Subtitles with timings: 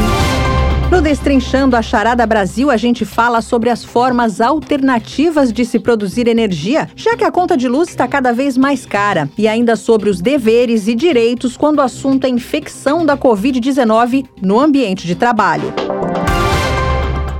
[0.92, 6.28] No Destrinchando a Charada Brasil, a gente fala sobre as formas alternativas de se produzir
[6.28, 9.30] energia, já que a conta de luz está cada vez mais cara.
[9.38, 14.60] E ainda sobre os deveres e direitos quando o assunto é infecção da Covid-19 no
[14.60, 15.74] ambiente de trabalho.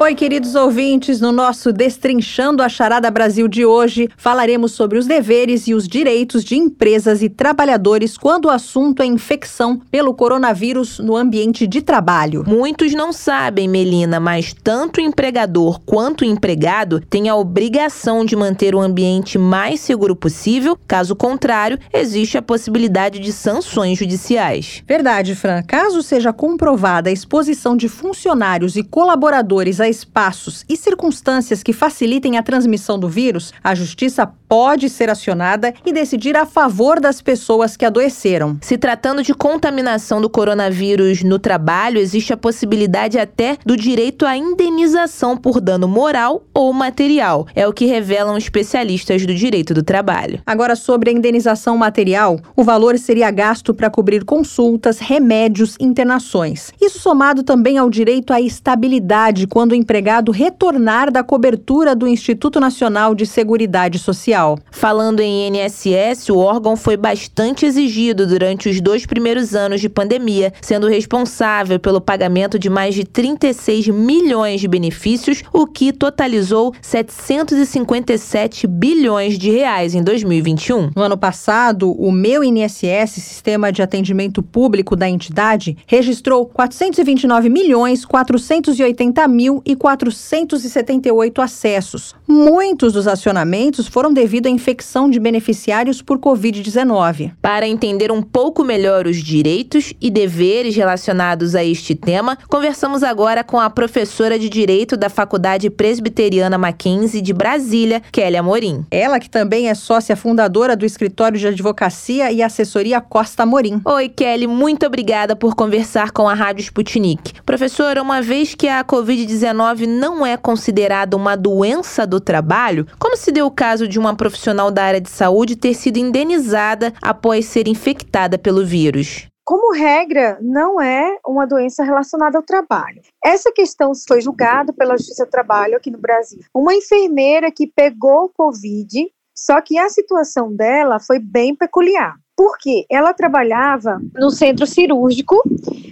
[0.00, 5.68] Oi, queridos ouvintes, no nosso Destrinchando a Charada Brasil de hoje, falaremos sobre os deveres
[5.68, 11.16] e os direitos de empresas e trabalhadores quando o assunto é infecção pelo coronavírus no
[11.16, 12.44] ambiente de trabalho.
[12.46, 18.34] Muitos não sabem, Melina, mas tanto o empregador quanto o empregado têm a obrigação de
[18.34, 24.82] manter o ambiente mais seguro possível, caso contrário, existe a possibilidade de sanções judiciais.
[24.86, 25.62] Verdade, Fran.
[25.62, 32.38] Caso seja comprovada a exposição de funcionários e colaboradores a espaços e circunstâncias que facilitem
[32.38, 37.76] a transmissão do vírus, a justiça pode ser acionada e decidir a favor das pessoas
[37.76, 38.56] que adoeceram.
[38.60, 44.36] Se tratando de contaminação do coronavírus no trabalho, existe a possibilidade até do direito à
[44.36, 47.46] indenização por dano moral ou material.
[47.54, 50.40] É o que revelam especialistas do direito do trabalho.
[50.46, 56.72] Agora, sobre a indenização material, o valor seria gasto para cobrir consultas, remédios, internações.
[56.80, 62.60] Isso somado também ao direito à estabilidade quando o empregado retornar da cobertura do Instituto
[62.60, 64.56] Nacional de Seguridade Social.
[64.70, 70.52] Falando em INSS, o órgão foi bastante exigido durante os dois primeiros anos de pandemia,
[70.62, 78.66] sendo responsável pelo pagamento de mais de 36 milhões de benefícios, o que totalizou 757
[78.66, 80.90] bilhões de reais em 2021.
[80.94, 88.04] No ano passado, o Meu INSS, Sistema de Atendimento Público da entidade, registrou 429 milhões
[88.04, 92.14] 480 mil e 478 acessos.
[92.26, 97.32] Muitos dos acionamentos foram devido à infecção de beneficiários por Covid-19.
[97.40, 103.44] Para entender um pouco melhor os direitos e deveres relacionados a este tema, conversamos agora
[103.44, 108.84] com a professora de Direito da Faculdade Presbiteriana Mackenzie de Brasília, Kelly Amorim.
[108.90, 113.80] Ela que também é sócia fundadora do Escritório de Advocacia e Assessoria Costa Amorim.
[113.84, 117.32] Oi, Kelly, muito obrigada por conversar com a Rádio Sputnik.
[117.46, 119.53] Professora, uma vez que a Covid-19
[119.86, 124.70] não é considerada uma doença do trabalho, como se deu o caso de uma profissional
[124.70, 129.28] da área de saúde ter sido indenizada após ser infectada pelo vírus?
[129.44, 133.02] como regra, não é uma doença relacionada ao trabalho.
[133.22, 136.40] Essa questão foi julgada pela Justiça do Trabalho aqui no Brasil.
[136.52, 139.06] Uma enfermeira que pegou Covid,
[139.36, 142.16] só que a situação dela foi bem peculiar.
[142.36, 145.40] Porque ela trabalhava no centro cirúrgico,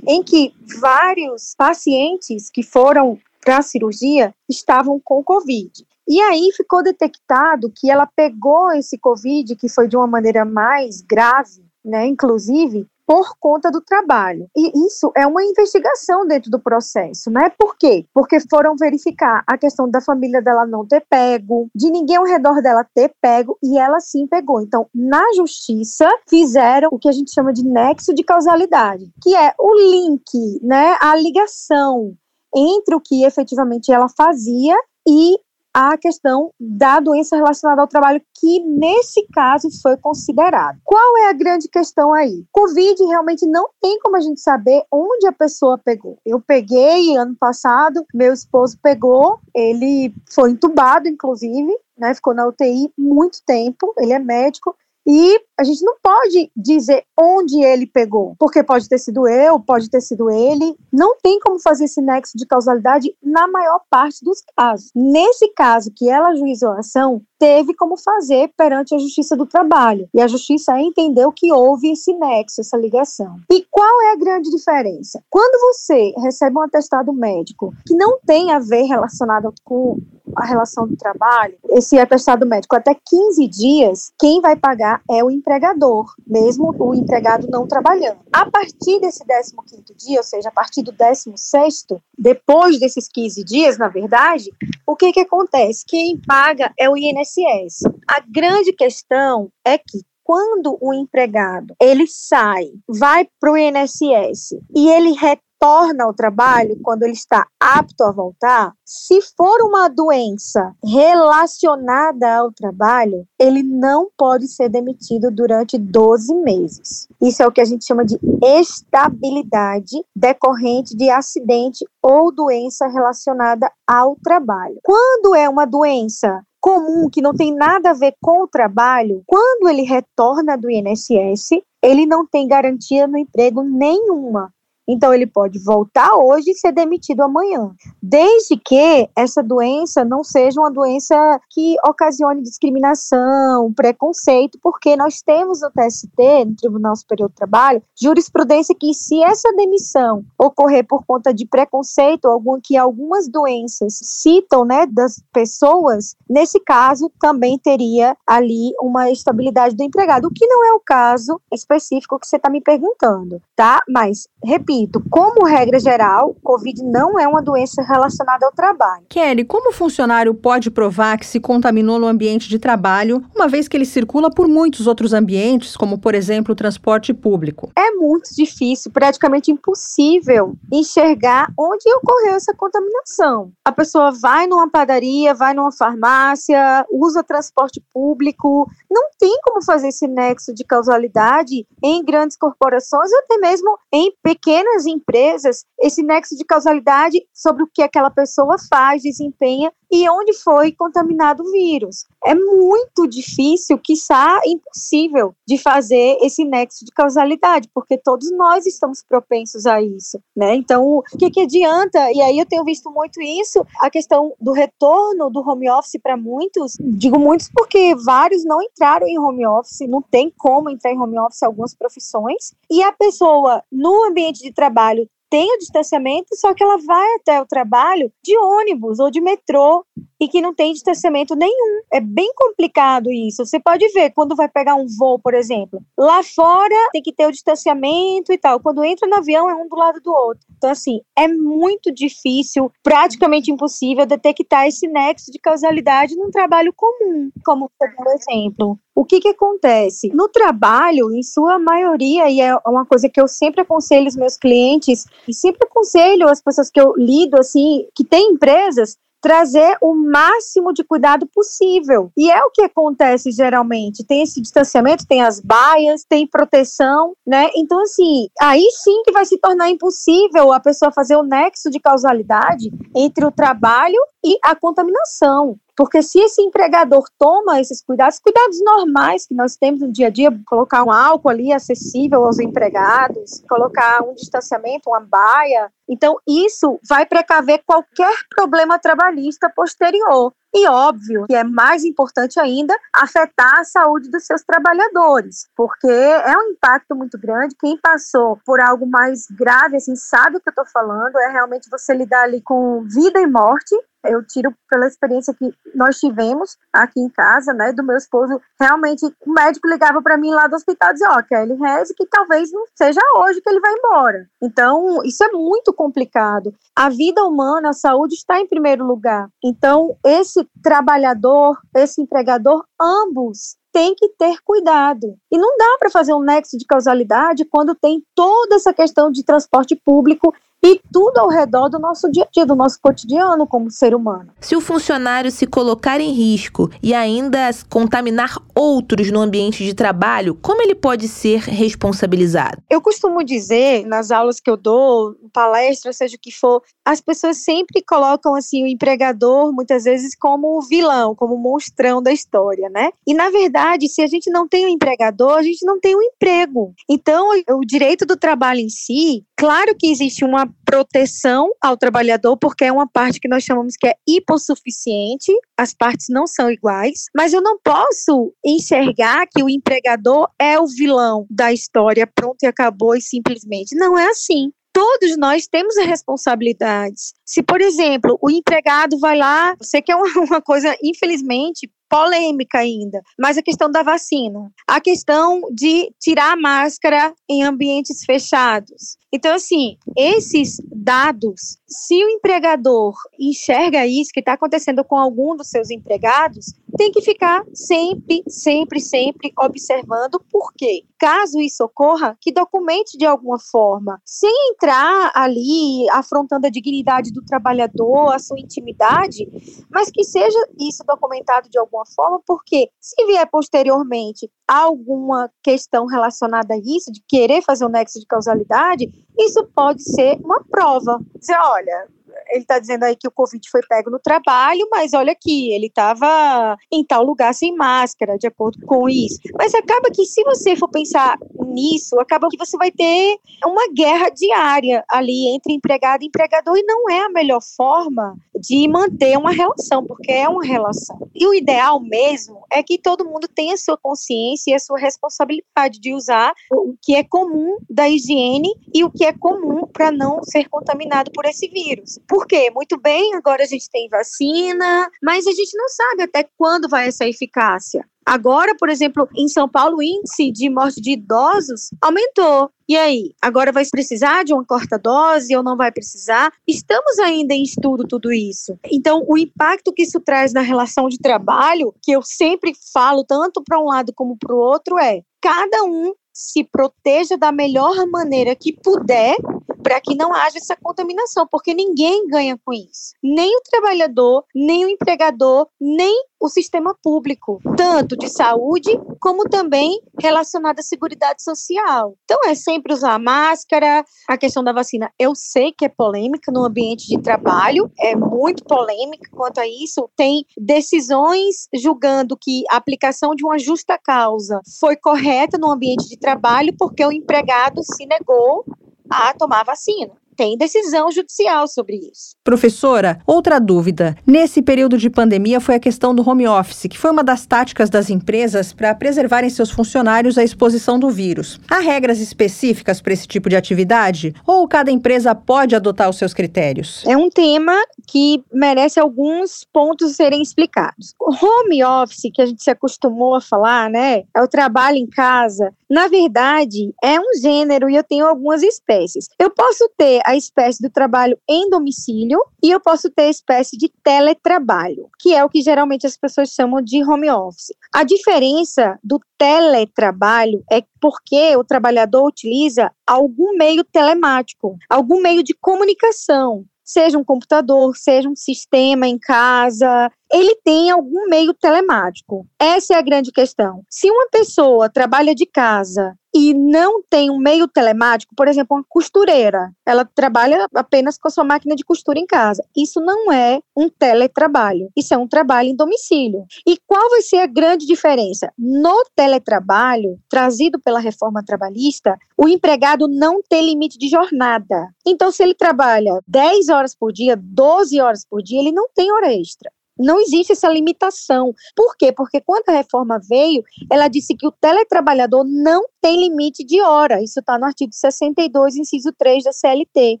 [0.06, 5.86] em que vários pacientes que foram para a cirurgia estavam com Covid.
[6.08, 11.00] E aí ficou detectado que ela pegou esse Covid, que foi de uma maneira mais
[11.00, 14.48] grave, né, inclusive, por conta do trabalho.
[14.56, 17.50] E isso é uma investigação dentro do processo, né?
[17.58, 18.06] Por quê?
[18.14, 22.62] Porque foram verificar a questão da família dela não ter pego, de ninguém ao redor
[22.62, 24.60] dela ter pego, e ela sim pegou.
[24.60, 29.54] Então, na justiça, fizeram o que a gente chama de nexo de causalidade, que é
[29.58, 30.96] o link, né?
[31.00, 32.14] A ligação
[32.54, 34.76] entre o que efetivamente ela fazia
[35.08, 35.38] e
[35.72, 40.78] a questão da doença relacionada ao trabalho, que nesse caso foi considerado.
[40.84, 42.44] Qual é a grande questão aí?
[42.50, 46.18] Covid realmente não tem como a gente saber onde a pessoa pegou.
[46.26, 52.92] Eu peguei ano passado, meu esposo pegou, ele foi entubado, inclusive, né, ficou na UTI
[52.98, 54.76] muito tempo, ele é médico,
[55.06, 59.90] E a gente não pode dizer onde ele pegou, porque pode ter sido eu, pode
[59.90, 60.74] ter sido ele.
[60.90, 64.90] Não tem como fazer esse nexo de causalidade na maior parte dos casos.
[64.94, 70.08] Nesse caso que ela ajuizou a ação, teve como fazer perante a Justiça do Trabalho.
[70.14, 73.36] E a Justiça entendeu que houve esse nexo, essa ligação.
[73.50, 75.22] E qual é a grande diferença?
[75.28, 79.98] Quando você recebe um atestado médico que não tem a ver relacionado com
[80.36, 85.30] a relação do trabalho, esse atestado médico até 15 dias, quem vai pagar é o
[85.50, 88.20] empregador, mesmo o empregado não trabalhando.
[88.32, 93.76] A partir desse 15º dia, ou seja, a partir do 16º, depois desses 15 dias,
[93.76, 94.50] na verdade,
[94.86, 95.84] o que que acontece?
[95.84, 97.82] Quem paga é o INSS.
[98.08, 104.88] A grande questão é que quando o empregado ele sai, vai para o INSS e
[104.88, 105.12] ele
[105.60, 112.50] retorna ao trabalho quando ele está apto a voltar, se for uma doença relacionada ao
[112.50, 117.06] trabalho, ele não pode ser demitido durante 12 meses.
[117.20, 123.70] Isso é o que a gente chama de estabilidade decorrente de acidente ou doença relacionada
[123.86, 124.78] ao trabalho.
[124.82, 129.68] Quando é uma doença comum que não tem nada a ver com o trabalho, quando
[129.68, 134.52] ele retorna do INSS, ele não tem garantia no emprego nenhuma.
[134.88, 137.70] Então, ele pode voltar hoje e ser demitido amanhã,
[138.02, 145.60] desde que essa doença não seja uma doença que ocasione discriminação, preconceito, porque nós temos
[145.60, 151.32] no TST, no Tribunal Superior do Trabalho, jurisprudência que se essa demissão ocorrer por conta
[151.32, 158.72] de preconceito, algum que algumas doenças citam, né, das pessoas, nesse caso também teria ali
[158.80, 162.60] uma estabilidade do empregado, o que não é o caso específico que você está me
[162.60, 163.82] perguntando, tá?
[163.88, 169.04] Mas, repito, repito, como regra geral, Covid não é uma doença relacionada ao trabalho.
[169.08, 173.66] Kelly, como o funcionário pode provar que se contaminou no ambiente de trabalho, uma vez
[173.66, 177.70] que ele circula por muitos outros ambientes, como, por exemplo, o transporte público?
[177.76, 183.50] É muito difícil, praticamente impossível, enxergar onde ocorreu essa contaminação.
[183.64, 189.88] A pessoa vai numa padaria, vai numa farmácia, usa transporte público, não tem como fazer
[189.88, 196.02] esse nexo de causalidade em grandes corporações ou até mesmo em pequenas pequenas empresas esse
[196.02, 201.50] nexo de causalidade sobre o que aquela pessoa faz, desempenha e onde foi contaminado o
[201.50, 202.04] vírus.
[202.24, 209.02] É muito difícil, quiçá impossível, de fazer esse nexo de causalidade, porque todos nós estamos
[209.02, 210.54] propensos a isso, né?
[210.54, 212.12] Então, o que, que adianta?
[212.12, 216.16] E aí eu tenho visto muito isso, a questão do retorno do home office para
[216.16, 220.98] muitos, digo muitos porque vários não entraram em home office, não tem como entrar em
[220.98, 226.52] home office algumas profissões, e a pessoa no ambiente de trabalho tem o distanciamento, só
[226.52, 229.86] que ela vai até o trabalho de ônibus ou de metrô
[230.20, 231.80] e que não tem distanciamento nenhum.
[231.92, 233.44] É bem complicado isso.
[233.44, 235.82] Você pode ver quando vai pegar um voo, por exemplo.
[235.98, 238.60] Lá fora tem que ter o distanciamento e tal.
[238.60, 240.46] Quando entra no avião é um do lado do outro.
[240.56, 247.30] Então assim, é muito difícil, praticamente impossível detectar esse nexo de causalidade num trabalho comum,
[247.44, 248.78] como deu exemplo.
[248.94, 250.10] O que, que acontece?
[250.14, 254.36] No trabalho, em sua maioria, e é uma coisa que eu sempre aconselho os meus
[254.36, 259.94] clientes, e sempre aconselho as pessoas que eu lido, assim, que têm empresas, trazer o
[259.94, 262.10] máximo de cuidado possível.
[262.16, 264.04] E é o que acontece geralmente.
[264.04, 267.50] Tem esse distanciamento, tem as baias, tem proteção, né?
[267.54, 271.78] Então, assim, aí sim que vai se tornar impossível a pessoa fazer o nexo de
[271.78, 275.58] causalidade entre o trabalho e a contaminação.
[275.80, 280.10] Porque se esse empregador toma esses cuidados, cuidados normais que nós temos no dia a
[280.10, 286.78] dia, colocar um álcool ali acessível aos empregados, colocar um distanciamento, uma baia, então isso
[286.86, 290.34] vai precaver qualquer problema trabalhista posterior.
[290.52, 296.36] E óbvio que é mais importante ainda afetar a saúde dos seus trabalhadores, porque é
[296.36, 297.56] um impacto muito grande.
[297.58, 301.70] Quem passou por algo mais grave, assim, sabe o que eu estou falando, é realmente
[301.70, 307.00] você lidar ali com vida e morte eu tiro pela experiência que nós tivemos aqui
[307.00, 310.90] em casa, né, do meu esposo, realmente o médico ligava para mim lá do hospital
[310.90, 314.26] e dizia, ó, oh, Kelly, reze que talvez não seja hoje que ele vai embora.
[314.42, 316.54] Então, isso é muito complicado.
[316.74, 319.28] A vida humana, a saúde está em primeiro lugar.
[319.44, 325.16] Então, esse trabalhador, esse empregador, ambos tem que ter cuidado.
[325.30, 329.24] E não dá para fazer um nexo de causalidade quando tem toda essa questão de
[329.24, 333.70] transporte público e tudo ao redor do nosso dia a dia, do nosso cotidiano como
[333.70, 334.28] ser humano.
[334.40, 340.34] Se o funcionário se colocar em risco e ainda contaminar outros no ambiente de trabalho,
[340.34, 342.62] como ele pode ser responsabilizado?
[342.68, 347.38] Eu costumo dizer nas aulas que eu dou, palestra, seja o que for, as pessoas
[347.38, 352.68] sempre colocam assim o empregador muitas vezes como o vilão, como o monstrão da história,
[352.68, 352.90] né?
[353.06, 356.02] E na verdade, se a gente não tem um empregador, a gente não tem um
[356.02, 356.74] emprego.
[356.88, 362.64] Então, o direito do trabalho em si, claro que existe uma proteção ao trabalhador, porque
[362.64, 367.32] é uma parte que nós chamamos que é hipossuficiente, as partes não são iguais, mas
[367.32, 372.94] eu não posso enxergar que o empregador é o vilão da história, pronto e acabou
[372.94, 373.74] e simplesmente.
[373.74, 377.12] Não é assim todos nós temos responsabilidades.
[377.26, 383.02] Se, por exemplo, o empregado vai lá, você quer uma, uma coisa, infelizmente, polêmica ainda,
[383.18, 388.96] mas a questão da vacina, a questão de tirar a máscara em ambientes fechados.
[389.12, 395.48] Então, assim, esses dados, se o empregador enxerga isso que está acontecendo com algum dos
[395.48, 400.84] seus empregados, tem que ficar sempre, sempre, sempre observando por quê.
[400.98, 407.24] Caso isso ocorra, que documente de alguma forma, sem entrar ali afrontando a dignidade do
[407.24, 409.26] trabalhador, a sua intimidade,
[409.70, 416.54] mas que seja isso documentado de alguma forma, porque se vier posteriormente alguma questão relacionada
[416.54, 418.88] a isso, de querer fazer um nexo de causalidade,
[419.18, 421.00] isso pode ser uma prova.
[421.18, 421.88] Dizer, olha,
[422.30, 425.66] ele está dizendo aí que o Covid foi pego no trabalho, mas olha aqui, ele
[425.66, 429.18] estava em tal lugar sem máscara, de acordo com isso.
[429.36, 434.08] Mas acaba que, se você for pensar nisso, acaba que você vai ter uma guerra
[434.10, 439.32] diária ali entre empregado e empregador, e não é a melhor forma de manter uma
[439.32, 441.08] relação, porque é uma relação.
[441.14, 444.78] E o ideal mesmo é que todo mundo tenha a sua consciência e a sua
[444.78, 449.90] responsabilidade de usar o que é comum da higiene e o que é comum para
[449.90, 451.98] não ser contaminado por esse vírus.
[452.08, 452.50] Por quê?
[452.50, 456.88] Muito bem, agora a gente tem vacina, mas a gente não sabe até quando vai
[456.88, 457.84] essa eficácia.
[458.04, 462.50] Agora, por exemplo, em São Paulo, o índice de morte de idosos aumentou.
[462.68, 466.32] E aí, agora vai precisar de uma quarta dose ou não vai precisar?
[466.46, 468.58] Estamos ainda em estudo tudo isso.
[468.70, 473.42] Então, o impacto que isso traz na relação de trabalho, que eu sempre falo tanto
[473.44, 478.34] para um lado como para o outro, é cada um se proteja da melhor maneira
[478.34, 479.16] que puder
[479.62, 482.94] para que não haja essa contaminação, porque ninguém ganha com isso.
[483.02, 489.80] Nem o trabalhador, nem o empregador, nem o sistema público, tanto de saúde como também
[489.98, 491.96] relacionado à seguridade social.
[492.04, 494.92] Então é sempre usar máscara, a questão da vacina.
[494.98, 499.88] Eu sei que é polêmica no ambiente de trabalho, é muito polêmica quanto a isso.
[499.96, 505.98] Tem decisões julgando que a aplicação de uma justa causa foi correta no ambiente de
[505.98, 508.44] trabalho porque o empregado se negou
[508.90, 512.14] a tomar vacina tem decisão judicial sobre isso.
[512.22, 513.96] Professora, outra dúvida.
[514.06, 517.70] Nesse período de pandemia foi a questão do home office, que foi uma das táticas
[517.70, 521.40] das empresas para preservarem seus funcionários à exposição do vírus.
[521.48, 524.14] Há regras específicas para esse tipo de atividade?
[524.26, 526.84] Ou cada empresa pode adotar os seus critérios?
[526.86, 527.54] É um tema
[527.86, 530.94] que merece alguns pontos serem explicados.
[531.00, 534.02] O home office, que a gente se acostumou a falar, né?
[534.14, 535.50] É o trabalho em casa.
[535.70, 539.08] Na verdade, é um gênero e eu tenho algumas espécies.
[539.18, 543.56] Eu posso ter a espécie do trabalho em domicílio e eu posso ter a espécie
[543.56, 547.52] de teletrabalho, que é o que geralmente as pessoas chamam de home office.
[547.72, 555.34] A diferença do teletrabalho é porque o trabalhador utiliza algum meio telemático, algum meio de
[555.40, 562.26] comunicação, seja um computador, seja um sistema em casa, ele tem algum meio telemático.
[562.38, 563.62] Essa é a grande questão.
[563.68, 568.64] Se uma pessoa trabalha de casa e não tem um meio telemático, por exemplo, uma
[568.68, 572.44] costureira, ela trabalha apenas com a sua máquina de costura em casa.
[572.54, 576.26] Isso não é um teletrabalho, isso é um trabalho em domicílio.
[576.46, 578.30] E qual vai ser a grande diferença?
[578.38, 584.68] No teletrabalho, trazido pela reforma trabalhista, o empregado não tem limite de jornada.
[584.86, 588.92] Então, se ele trabalha 10 horas por dia, 12 horas por dia, ele não tem
[588.92, 589.50] hora extra
[589.80, 591.32] não existe essa limitação.
[591.56, 591.92] Por quê?
[591.92, 597.02] Porque quando a reforma veio, ela disse que o teletrabalhador não tem limite de hora.
[597.02, 600.00] Isso está no artigo 62, inciso 3 da CLT.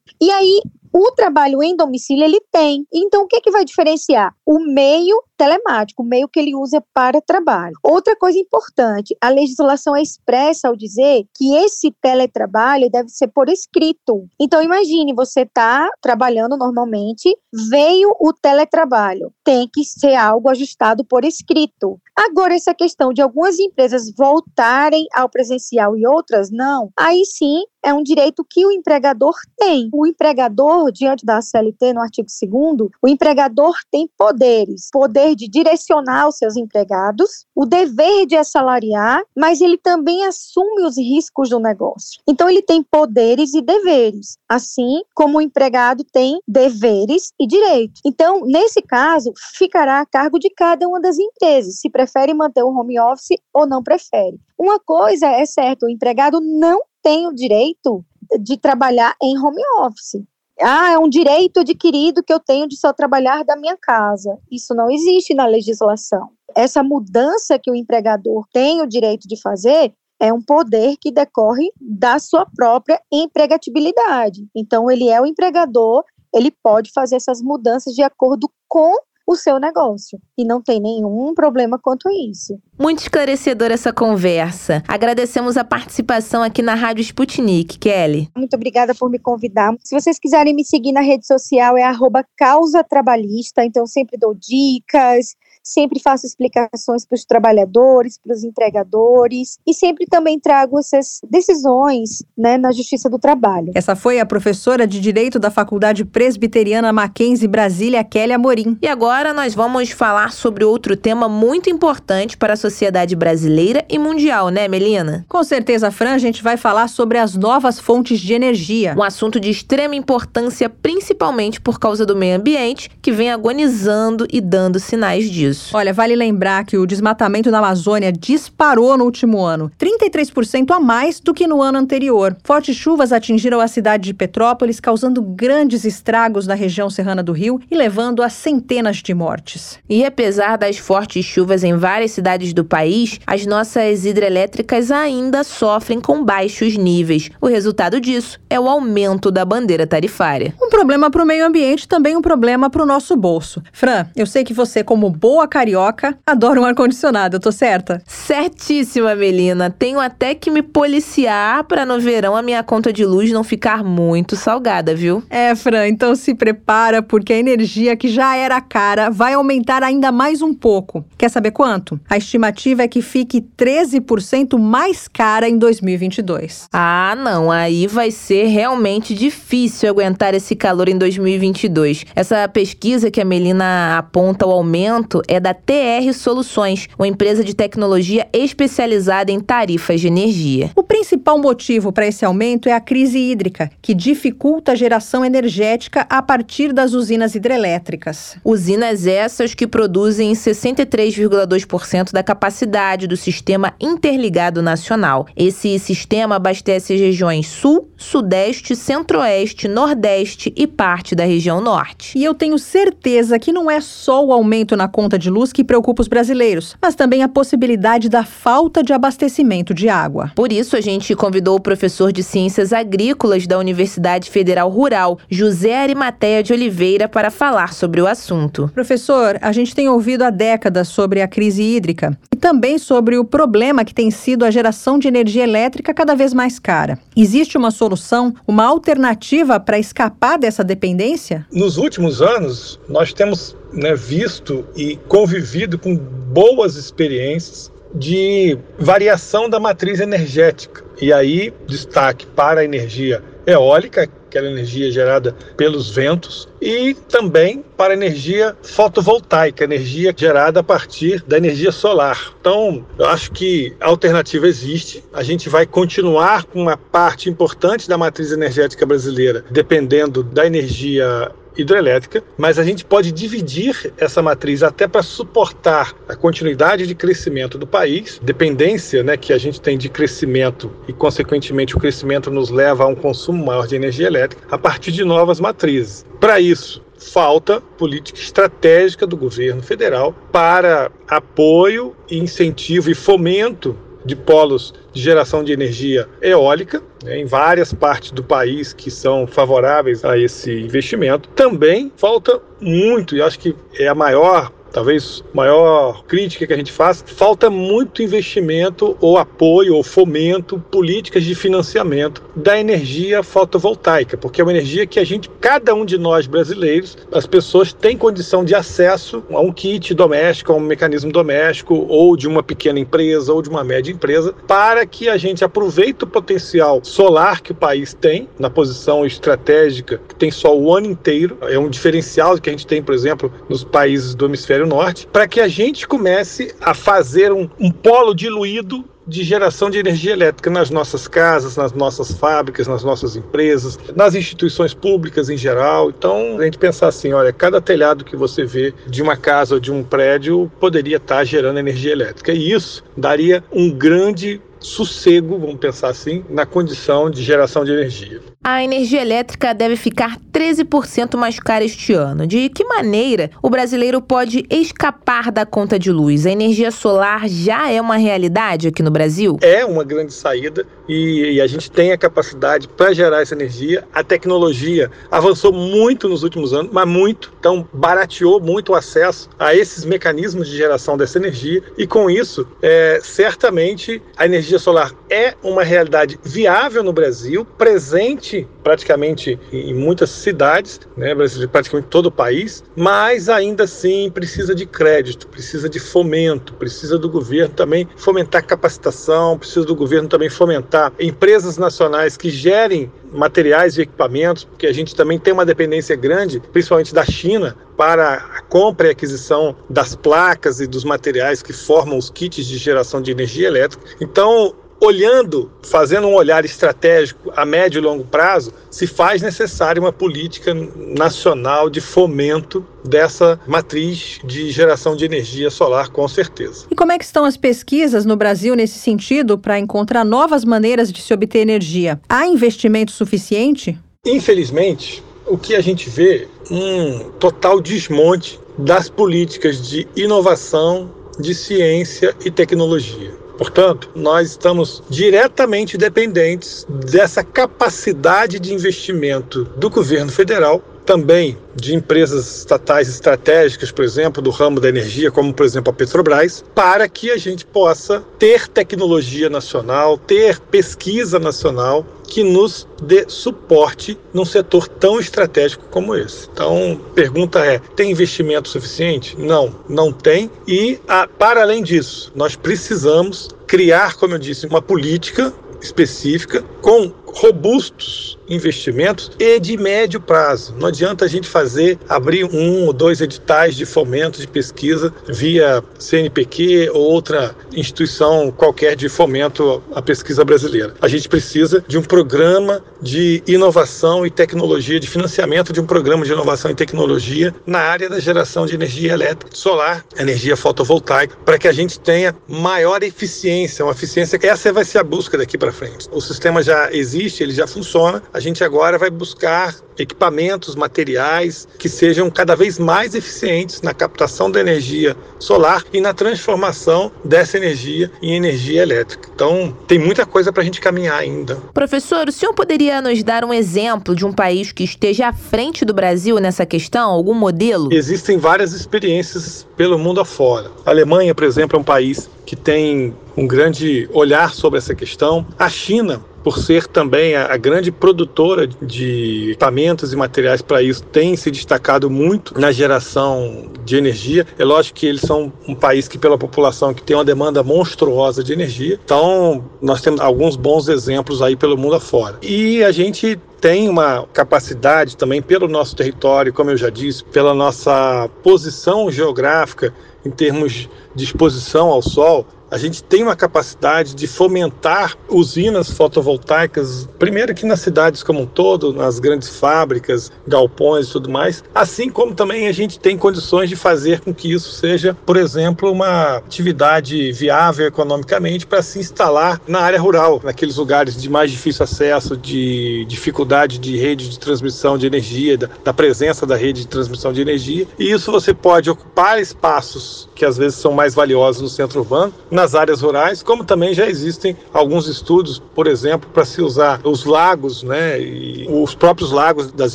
[0.20, 0.60] E aí,
[0.92, 2.84] o trabalho em domicílio ele tem.
[2.92, 4.34] Então, o que, é que vai diferenciar?
[4.44, 7.72] O meio telemático, meio que ele usa para trabalho.
[7.82, 13.48] Outra coisa importante, a legislação é expressa ao dizer que esse teletrabalho deve ser por
[13.48, 14.26] escrito.
[14.38, 17.34] Então, imagine, você está trabalhando normalmente,
[17.70, 21.98] veio o teletrabalho, tem que ser algo ajustado por escrito.
[22.14, 27.94] Agora, essa questão de algumas empresas voltarem ao presencial e outras não, aí sim é
[27.94, 29.88] um direito que o empregador tem.
[29.92, 32.28] O empregador, diante da CLT, no artigo
[32.76, 38.36] 2, o empregador tem poderes: poder dever de direcionar os seus empregados, o dever de
[38.36, 42.20] assalariar, mas ele também assume os riscos do negócio.
[42.26, 48.00] Então, ele tem poderes e deveres, assim como o empregado tem deveres e direitos.
[48.04, 52.68] Então, nesse caso, ficará a cargo de cada uma das empresas, se prefere manter o
[52.68, 54.38] home office ou não prefere.
[54.58, 58.04] Uma coisa é certa, o empregado não tem o direito
[58.40, 60.22] de trabalhar em home office.
[60.62, 64.38] Ah, é um direito adquirido que eu tenho de só trabalhar da minha casa.
[64.50, 66.30] Isso não existe na legislação.
[66.54, 71.72] Essa mudança que o empregador tem o direito de fazer é um poder que decorre
[71.80, 74.46] da sua própria empregatibilidade.
[74.54, 78.92] Então, ele é o empregador, ele pode fazer essas mudanças de acordo com
[79.30, 80.18] o seu negócio.
[80.36, 82.58] E não tem nenhum problema quanto a isso.
[82.76, 84.82] Muito esclarecedora essa conversa.
[84.88, 88.28] Agradecemos a participação aqui na Rádio Sputnik, Kelly.
[88.36, 89.72] Muito obrigada por me convidar.
[89.84, 94.34] Se vocês quiserem me seguir na rede social, é arroba causa trabalhista, então sempre dou
[94.34, 101.20] dicas, sempre faço explicações para os trabalhadores, para os empregadores e sempre também trago essas
[101.28, 103.72] decisões né, na Justiça do Trabalho.
[103.74, 108.78] Essa foi a professora de Direito da Faculdade Presbiteriana Mackenzie Brasília, Kelly Amorim.
[108.82, 113.98] E agora nós vamos falar sobre outro tema muito importante para a sociedade brasileira e
[113.98, 115.24] mundial, né, Melina?
[115.28, 118.94] Com certeza, Fran, a gente vai falar sobre as novas fontes de energia.
[118.96, 124.40] Um assunto de extrema importância, principalmente por causa do meio ambiente, que vem agonizando e
[124.40, 125.76] dando sinais disso isso.
[125.76, 131.20] Olha, vale lembrar que o desmatamento na Amazônia disparou no último ano, 33% a mais
[131.20, 132.36] do que no ano anterior.
[132.44, 137.60] Fortes chuvas atingiram a cidade de Petrópolis, causando grandes estragos na região serrana do Rio
[137.70, 139.78] e levando a centenas de mortes.
[139.88, 146.00] E apesar das fortes chuvas em várias cidades do país, as nossas hidrelétricas ainda sofrem
[146.00, 147.30] com baixos níveis.
[147.40, 150.54] O resultado disso é o aumento da bandeira tarifária.
[150.60, 153.62] Um problema para o meio ambiente, também um problema para o nosso bolso.
[153.72, 158.02] Fran, eu sei que você, como boa boa carioca, adoro um ar-condicionado, eu tô certa?
[158.06, 159.70] Certíssima, Melina.
[159.70, 163.82] Tenho até que me policiar para no verão a minha conta de luz não ficar
[163.82, 165.22] muito salgada, viu?
[165.30, 170.12] É, Fran, então se prepara porque a energia que já era cara vai aumentar ainda
[170.12, 171.02] mais um pouco.
[171.16, 171.98] Quer saber quanto?
[172.10, 176.68] A estimativa é que fique 13% mais cara em 2022.
[176.70, 182.04] Ah, não, aí vai ser realmente difícil aguentar esse calor em 2022.
[182.14, 187.54] Essa pesquisa que a Melina aponta o aumento é da TR Soluções, uma empresa de
[187.54, 190.72] tecnologia especializada em tarifas de energia.
[190.74, 196.04] O principal motivo para esse aumento é a crise hídrica, que dificulta a geração energética
[196.10, 198.36] a partir das usinas hidrelétricas.
[198.44, 205.28] Usinas essas que produzem 63,2% da capacidade do sistema interligado nacional.
[205.36, 212.18] Esse sistema abastece as regiões Sul, Sudeste, Centro-Oeste, Nordeste e parte da região Norte.
[212.18, 215.62] E eu tenho certeza que não é só o aumento na conta de luz que
[215.62, 220.32] preocupa os brasileiros, mas também a possibilidade da falta de abastecimento de água.
[220.34, 225.78] Por isso, a gente convidou o professor de Ciências Agrícolas da Universidade Federal Rural, José
[225.78, 228.70] Arimateia de Oliveira, para falar sobre o assunto.
[228.74, 233.24] Professor, a gente tem ouvido há décadas sobre a crise hídrica e também sobre o
[233.24, 236.98] problema que tem sido a geração de energia elétrica cada vez mais cara.
[237.16, 241.46] Existe uma solução, uma alternativa para escapar dessa dependência?
[241.52, 249.58] Nos últimos anos, nós temos né, visto e convivido com boas experiências de variação da
[249.58, 250.84] matriz energética.
[251.00, 257.92] E aí, destaque para a energia eólica, aquela energia gerada pelos ventos, e também para
[257.92, 262.32] a energia fotovoltaica, energia gerada a partir da energia solar.
[262.40, 265.02] Então, eu acho que a alternativa existe.
[265.12, 271.32] A gente vai continuar com uma parte importante da matriz energética brasileira, dependendo da energia
[271.60, 277.58] hidrelétrica, mas a gente pode dividir essa matriz até para suportar a continuidade de crescimento
[277.58, 282.50] do país, dependência né, que a gente tem de crescimento e, consequentemente, o crescimento nos
[282.50, 286.04] leva a um consumo maior de energia elétrica a partir de novas matrizes.
[286.18, 294.72] Para isso, falta política estratégica do governo federal para apoio, incentivo e fomento de polos
[294.92, 300.18] de geração de energia eólica, né, em várias partes do país que são favoráveis a
[300.18, 301.28] esse investimento.
[301.30, 306.72] Também falta muito, e acho que é a maior talvez maior crítica que a gente
[306.72, 314.40] faz, falta muito investimento ou apoio ou fomento, políticas de financiamento da energia fotovoltaica, porque
[314.40, 318.44] é uma energia que a gente, cada um de nós brasileiros, as pessoas têm condição
[318.44, 323.32] de acesso a um kit doméstico, a um mecanismo doméstico, ou de uma pequena empresa,
[323.32, 327.54] ou de uma média empresa, para que a gente aproveite o potencial solar que o
[327.54, 332.48] país tem, na posição estratégica, que tem só o ano inteiro, é um diferencial que
[332.48, 335.86] a gente tem, por exemplo, nos países do hemisfério hemisfério norte, para que a gente
[335.86, 341.56] comece a fazer um, um polo diluído de geração de energia elétrica nas nossas casas,
[341.56, 345.90] nas nossas fábricas, nas nossas empresas, nas instituições públicas em geral.
[345.90, 349.60] Então, a gente pensar assim, olha, cada telhado que você vê de uma casa ou
[349.60, 352.32] de um prédio poderia estar gerando energia elétrica.
[352.32, 358.20] E isso daria um grande sossego, vamos pensar assim, na condição de geração de energia.
[358.42, 362.26] A energia elétrica deve ficar 13% mais cara este ano.
[362.26, 366.24] De que maneira o brasileiro pode escapar da conta de luz?
[366.24, 369.36] A energia solar já é uma realidade aqui no Brasil?
[369.42, 373.86] É uma grande saída e, e a gente tem a capacidade para gerar essa energia.
[373.92, 377.30] A tecnologia avançou muito nos últimos anos, mas muito.
[377.38, 382.48] Então, barateou muito o acesso a esses mecanismos de geração dessa energia e, com isso,
[382.62, 388.29] é, certamente a energia solar é uma realidade viável no Brasil, presente
[388.62, 391.14] praticamente em muitas cidades, né,
[391.50, 397.08] praticamente todo o país, mas ainda assim precisa de crédito, precisa de fomento, precisa do
[397.08, 403.82] governo também fomentar capacitação, precisa do governo também fomentar empresas nacionais que gerem materiais e
[403.82, 408.88] equipamentos, porque a gente também tem uma dependência grande, principalmente da China, para a compra
[408.88, 413.48] e aquisição das placas e dos materiais que formam os kits de geração de energia
[413.48, 413.82] elétrica.
[414.00, 419.92] Então, olhando, fazendo um olhar estratégico a médio e longo prazo, se faz necessária uma
[419.92, 426.66] política nacional de fomento dessa matriz de geração de energia solar, com certeza.
[426.70, 430.90] E como é que estão as pesquisas no Brasil nesse sentido para encontrar novas maneiras
[430.90, 432.00] de se obter energia?
[432.08, 433.78] Há investimento suficiente?
[434.04, 442.14] Infelizmente, o que a gente vê um total desmonte das políticas de inovação, de ciência
[442.24, 443.19] e tecnologia.
[443.40, 452.38] Portanto, nós estamos diretamente dependentes dessa capacidade de investimento do governo federal também de empresas
[452.38, 457.10] estatais estratégicas, por exemplo, do ramo da energia, como por exemplo a Petrobras, para que
[457.10, 464.66] a gente possa ter tecnologia nacional, ter pesquisa nacional que nos dê suporte num setor
[464.66, 466.28] tão estratégico como esse.
[466.30, 469.16] Então, pergunta é: tem investimento suficiente?
[469.18, 470.28] Não, não tem.
[470.46, 476.92] E, a, para além disso, nós precisamos criar, como eu disse, uma política específica com
[477.14, 480.54] robustos investimentos e de médio prazo.
[480.58, 485.62] Não adianta a gente fazer, abrir um ou dois editais de fomento de pesquisa via
[485.78, 490.74] CNPq ou outra instituição qualquer de fomento à pesquisa brasileira.
[490.80, 496.04] A gente precisa de um programa de inovação e tecnologia, de financiamento de um programa
[496.04, 501.38] de inovação e tecnologia na área da geração de energia elétrica, solar, energia fotovoltaica, para
[501.38, 505.36] que a gente tenha maior eficiência, uma eficiência que essa vai ser a busca daqui
[505.36, 505.88] para frente.
[505.90, 508.02] O sistema já existe, ele já funciona.
[508.12, 514.30] A gente agora vai buscar equipamentos, materiais que sejam cada vez mais eficientes na captação
[514.30, 519.08] da energia solar e na transformação dessa energia em energia elétrica.
[519.14, 521.36] Então, tem muita coisa para a gente caminhar ainda.
[521.54, 525.64] Professor, o senhor poderia nos dar um exemplo de um país que esteja à frente
[525.64, 526.90] do Brasil nessa questão?
[526.90, 527.72] Algum modelo?
[527.72, 530.50] Existem várias experiências pelo mundo afora.
[530.64, 535.26] A Alemanha, por exemplo, é um país que tem um grande olhar sobre essa questão.
[535.38, 540.82] A China, por ser também a, a, grande produtora de equipamentos e materiais para isso,
[540.84, 544.26] tem se destacado muito na geração de energia.
[544.38, 548.22] É lógico que eles são um país que, pela população, que tem uma demanda monstruosa
[548.22, 548.78] de energia.
[548.84, 552.18] Então, nós temos alguns bons exemplos aí pelo mundo afora.
[552.22, 557.32] E a gente tem uma capacidade também pelo nosso território, como eu já disse, pela
[557.32, 559.72] nossa posição geográfica
[560.04, 566.88] em termos de exposição ao sol, a gente tem uma capacidade de fomentar usinas fotovoltaicas,
[566.98, 571.88] primeiro aqui nas cidades como um todo, nas grandes fábricas, galpões e tudo mais, assim
[571.88, 576.16] como também a gente tem condições de fazer com que isso seja, por exemplo, uma
[576.16, 582.16] atividade viável economicamente para se instalar na área rural, naqueles lugares de mais difícil acesso,
[582.16, 587.12] de dificuldade de rede de transmissão de energia, da, da presença da rede de transmissão
[587.12, 587.66] de energia.
[587.78, 592.12] E isso você pode ocupar espaços que às vezes são mais valiosos no centro urbano,
[592.40, 597.04] nas áreas rurais, como também já existem alguns estudos, por exemplo, para se usar os
[597.04, 599.74] lagos, né, e os próprios lagos das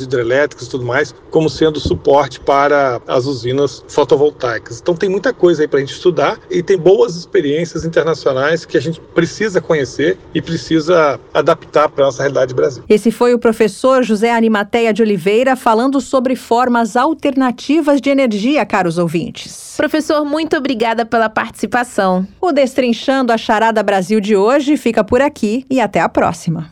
[0.00, 4.80] hidrelétricas e tudo mais, como sendo suporte para as usinas fotovoltaicas.
[4.80, 8.76] Então tem muita coisa aí para a gente estudar e tem boas experiências internacionais que
[8.76, 12.82] a gente precisa conhecer e precisa adaptar para a nossa realidade Brasil.
[12.88, 18.98] Esse foi o professor José Animateia de Oliveira falando sobre formas alternativas de energia, caros
[18.98, 19.74] ouvintes.
[19.76, 22.26] Professor, muito obrigada pela participação.
[22.40, 26.70] O Destrinchando a Charada Brasil de hoje fica por aqui e até a próxima.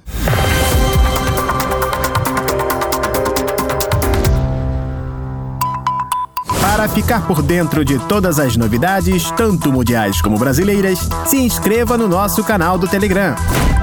[6.59, 11.97] Para Para ficar por dentro de todas as novidades, tanto mundiais como brasileiras, se inscreva
[11.97, 13.35] no nosso canal do Telegram.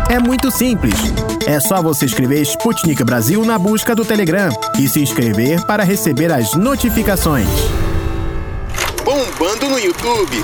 [0.09, 0.95] É muito simples.
[1.47, 6.31] É só você escrever Sputnik Brasil na busca do Telegram e se inscrever para receber
[6.31, 7.47] as notificações.
[9.03, 10.43] Bombando no YouTube.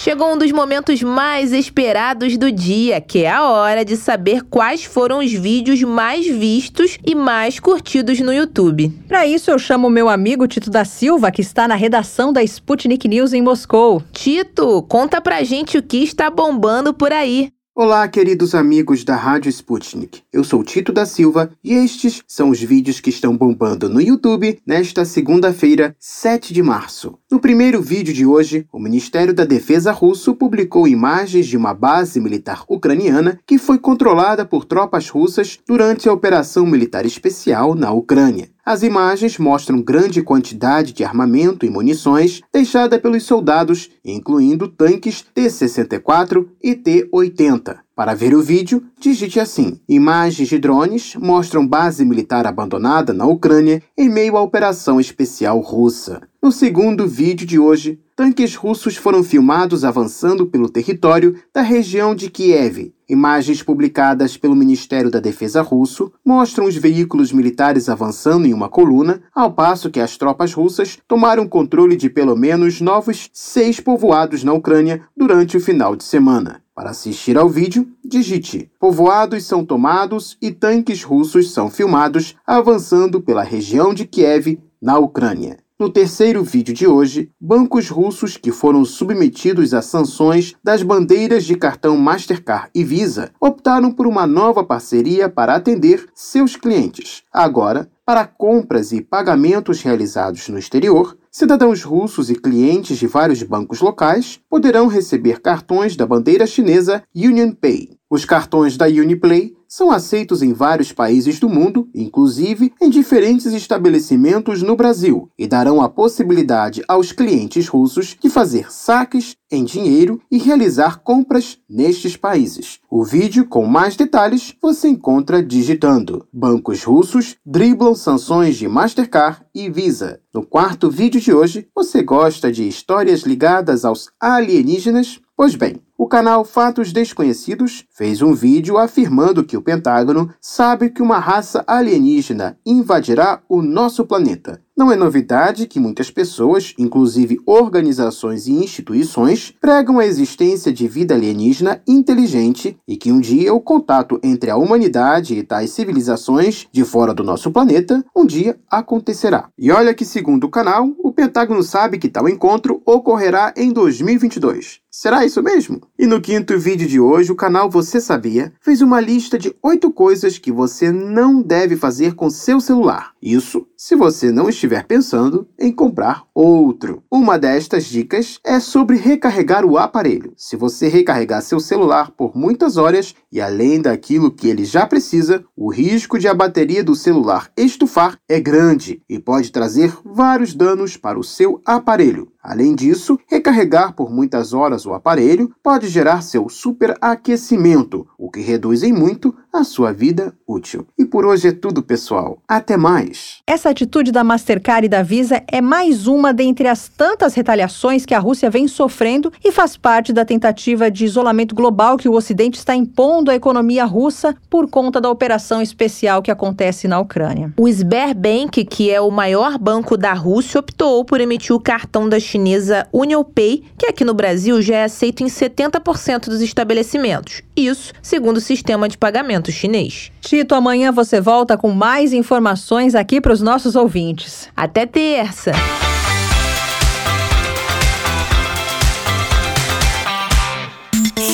[0.00, 4.84] Chegou um dos momentos mais esperados do dia, que é a hora de saber quais
[4.84, 8.92] foram os vídeos mais vistos e mais curtidos no YouTube.
[9.08, 13.08] Para isso, eu chamo meu amigo Tito da Silva, que está na redação da Sputnik
[13.08, 14.00] News em Moscou.
[14.12, 17.50] Tito, conta pra gente o que está bombando por aí.
[17.80, 20.22] Olá, queridos amigos da Rádio Sputnik.
[20.32, 24.58] Eu sou Tito da Silva e estes são os vídeos que estão bombando no YouTube
[24.66, 27.16] nesta segunda-feira, 7 de março.
[27.30, 32.18] No primeiro vídeo de hoje, o Ministério da Defesa russo publicou imagens de uma base
[32.20, 38.50] militar ucraniana que foi controlada por tropas russas durante a operação militar especial na Ucrânia.
[38.68, 46.46] As imagens mostram grande quantidade de armamento e munições deixada pelos soldados, incluindo tanques T-64
[46.62, 47.78] e T-80.
[47.98, 53.82] Para ver o vídeo, digite assim: Imagens de drones mostram base militar abandonada na Ucrânia
[53.98, 56.22] em meio à operação especial russa.
[56.40, 62.30] No segundo vídeo de hoje, tanques russos foram filmados avançando pelo território da região de
[62.30, 62.94] Kiev.
[63.08, 69.20] Imagens publicadas pelo Ministério da Defesa russo mostram os veículos militares avançando em uma coluna,
[69.34, 74.52] ao passo que as tropas russas tomaram controle de pelo menos novos seis povoados na
[74.52, 76.62] Ucrânia durante o final de semana.
[76.78, 83.42] Para assistir ao vídeo, digite: Povoados são tomados e tanques russos são filmados avançando pela
[83.42, 85.58] região de Kiev, na Ucrânia.
[85.78, 91.54] No terceiro vídeo de hoje, bancos russos que foram submetidos a sanções das bandeiras de
[91.54, 97.22] cartão Mastercard e Visa optaram por uma nova parceria para atender seus clientes.
[97.32, 103.80] Agora, para compras e pagamentos realizados no exterior, cidadãos russos e clientes de vários bancos
[103.80, 107.90] locais poderão receber cartões da bandeira chinesa UnionPay.
[108.10, 114.62] Os cartões da Uniplay são aceitos em vários países do mundo, inclusive em diferentes estabelecimentos
[114.62, 120.38] no Brasil, e darão a possibilidade aos clientes russos de fazer saques em dinheiro e
[120.38, 122.80] realizar compras nestes países.
[122.90, 129.68] O vídeo com mais detalhes você encontra digitando: Bancos russos driblam sanções de Mastercard e
[129.68, 130.20] Visa.
[130.32, 135.20] No quarto vídeo de hoje, você gosta de histórias ligadas aos alienígenas?
[135.36, 141.02] Pois bem, o canal Fatos Desconhecidos fez um vídeo afirmando que o Pentágono sabe que
[141.02, 144.62] uma raça alienígena invadirá o nosso planeta.
[144.78, 151.16] Não é novidade que muitas pessoas, inclusive organizações e instituições, pregam a existência de vida
[151.16, 156.84] alienígena inteligente e que um dia o contato entre a humanidade e tais civilizações de
[156.84, 159.48] fora do nosso planeta um dia acontecerá.
[159.58, 164.78] E olha que, segundo o canal, o Pentágono sabe que tal encontro ocorrerá em 2022.
[164.88, 165.87] Será isso mesmo?
[165.96, 169.92] E no quinto vídeo de hoje, o canal Você Sabia fez uma lista de oito
[169.92, 173.12] coisas que você não deve fazer com seu celular.
[173.22, 177.02] Isso se você não estiver pensando em comprar outro.
[177.10, 180.32] Uma destas dicas é sobre recarregar o aparelho.
[180.36, 185.44] Se você recarregar seu celular por muitas horas e além daquilo que ele já precisa,
[185.56, 190.96] o risco de a bateria do celular estufar é grande e pode trazer vários danos
[190.96, 192.32] para o seu aparelho.
[192.42, 198.82] Além disso, recarregar por muitas horas o aparelho pode gerar seu superaquecimento, o que reduz
[198.82, 200.86] em muito a sua vida útil.
[200.96, 202.38] E por hoje é tudo, pessoal.
[202.46, 203.38] Até mais.
[203.46, 208.14] Essa atitude da Mastercard e da Visa é mais uma dentre as tantas retaliações que
[208.14, 212.58] a Rússia vem sofrendo e faz parte da tentativa de isolamento global que o Ocidente
[212.58, 217.52] está impondo à economia russa por conta da operação especial que acontece na Ucrânia.
[217.56, 222.18] O Sberbank, que é o maior banco da Rússia, optou por emitir o cartão da
[222.28, 227.42] chinesa UnionPay, que aqui no Brasil já é aceito em 70% dos estabelecimentos.
[227.56, 230.12] Isso segundo o sistema de pagamento chinês.
[230.20, 234.48] Tito, amanhã você volta com mais informações aqui para os nossos ouvintes.
[234.54, 235.52] Até terça!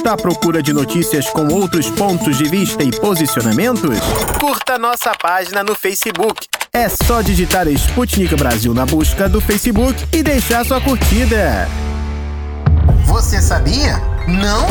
[0.05, 3.99] Está à procura de notícias com outros pontos de vista e posicionamentos?
[4.39, 6.54] Curta nossa página no Facebook.
[6.77, 11.68] É só digitar Sputnik Brasil na busca do Facebook e deixar sua curtida.
[13.05, 14.03] Você sabia?
[14.27, 14.66] Não?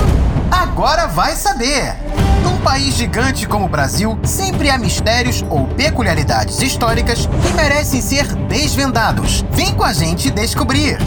[0.51, 1.95] Agora vai saber!
[2.43, 8.25] Num país gigante como o Brasil, sempre há mistérios ou peculiaridades históricas que merecem ser
[8.35, 9.45] desvendados.
[9.51, 10.97] Vem com a gente descobrir!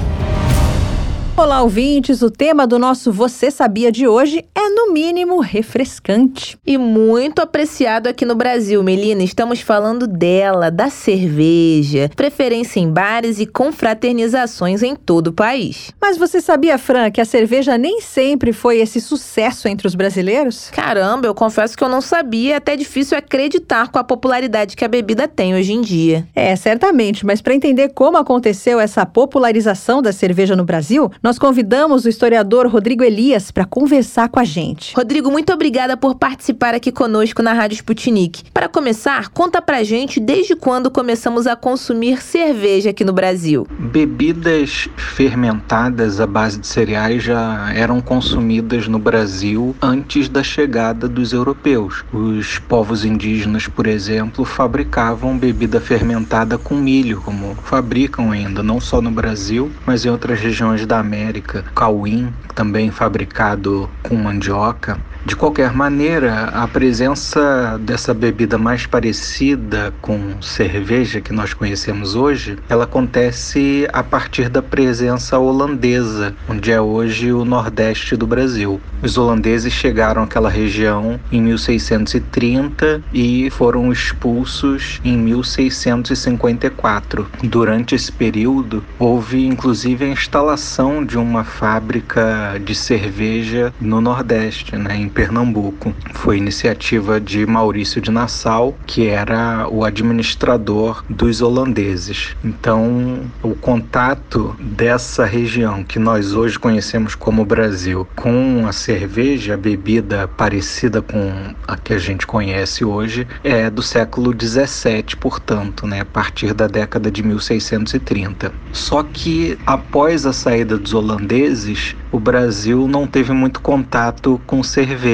[1.38, 2.22] Olá, ouvintes!
[2.22, 6.58] O tema do nosso Você Sabia de hoje é, no mínimo, refrescante.
[6.66, 9.22] E muito apreciado aqui no Brasil, Melina.
[9.22, 12.10] Estamos falando dela, da cerveja.
[12.16, 15.92] Preferência em bares e confraternizações em todo o país.
[16.00, 20.70] Mas você sabia, Fran, que a cerveja nem sempre foi esse sucesso entre os brasileiros?
[20.70, 22.54] Caramba, eu confesso que eu não sabia.
[22.54, 26.26] É até difícil acreditar com a popularidade que a bebida tem hoje em dia.
[26.34, 27.26] É, certamente.
[27.26, 32.68] Mas para entender como aconteceu essa popularização da cerveja no Brasil, nós convidamos o historiador
[32.68, 34.94] Rodrigo Elias para conversar com a gente.
[34.94, 38.44] Rodrigo, muito obrigada por participar aqui conosco na Rádio Sputnik.
[38.54, 43.66] Para começar, conta pra gente desde quando começamos a consumir cerveja aqui no Brasil.
[43.76, 51.32] Bebidas fermentadas à base de cereais já eram consumidas no Brasil antes da chegada dos
[51.32, 52.04] europeus.
[52.12, 59.02] Os povos indígenas, por exemplo, fabricavam bebida fermentada com milho, como fabricam ainda, não só
[59.02, 65.00] no Brasil, mas em outras regiões da América América, cauim, também fabricado com mandioca.
[65.26, 72.56] De qualquer maneira, a presença dessa bebida mais parecida com cerveja que nós conhecemos hoje,
[72.68, 78.80] ela acontece a partir da presença holandesa, onde é hoje o nordeste do Brasil.
[79.02, 87.26] Os holandeses chegaram àquela região em 1630 e foram expulsos em 1654.
[87.42, 94.96] Durante esse período, houve inclusive a instalação de uma fábrica de cerveja no Nordeste, né,
[95.16, 95.94] Pernambuco.
[96.12, 102.36] Foi iniciativa de Maurício de Nassau, que era o administrador dos holandeses.
[102.44, 109.56] Então, o contato dessa região que nós hoje conhecemos como Brasil com a cerveja, a
[109.56, 116.00] bebida parecida com a que a gente conhece hoje, é do século 17, portanto, né,
[116.00, 118.52] a partir da década de 1630.
[118.70, 125.05] Só que após a saída dos holandeses, o Brasil não teve muito contato com cerveja.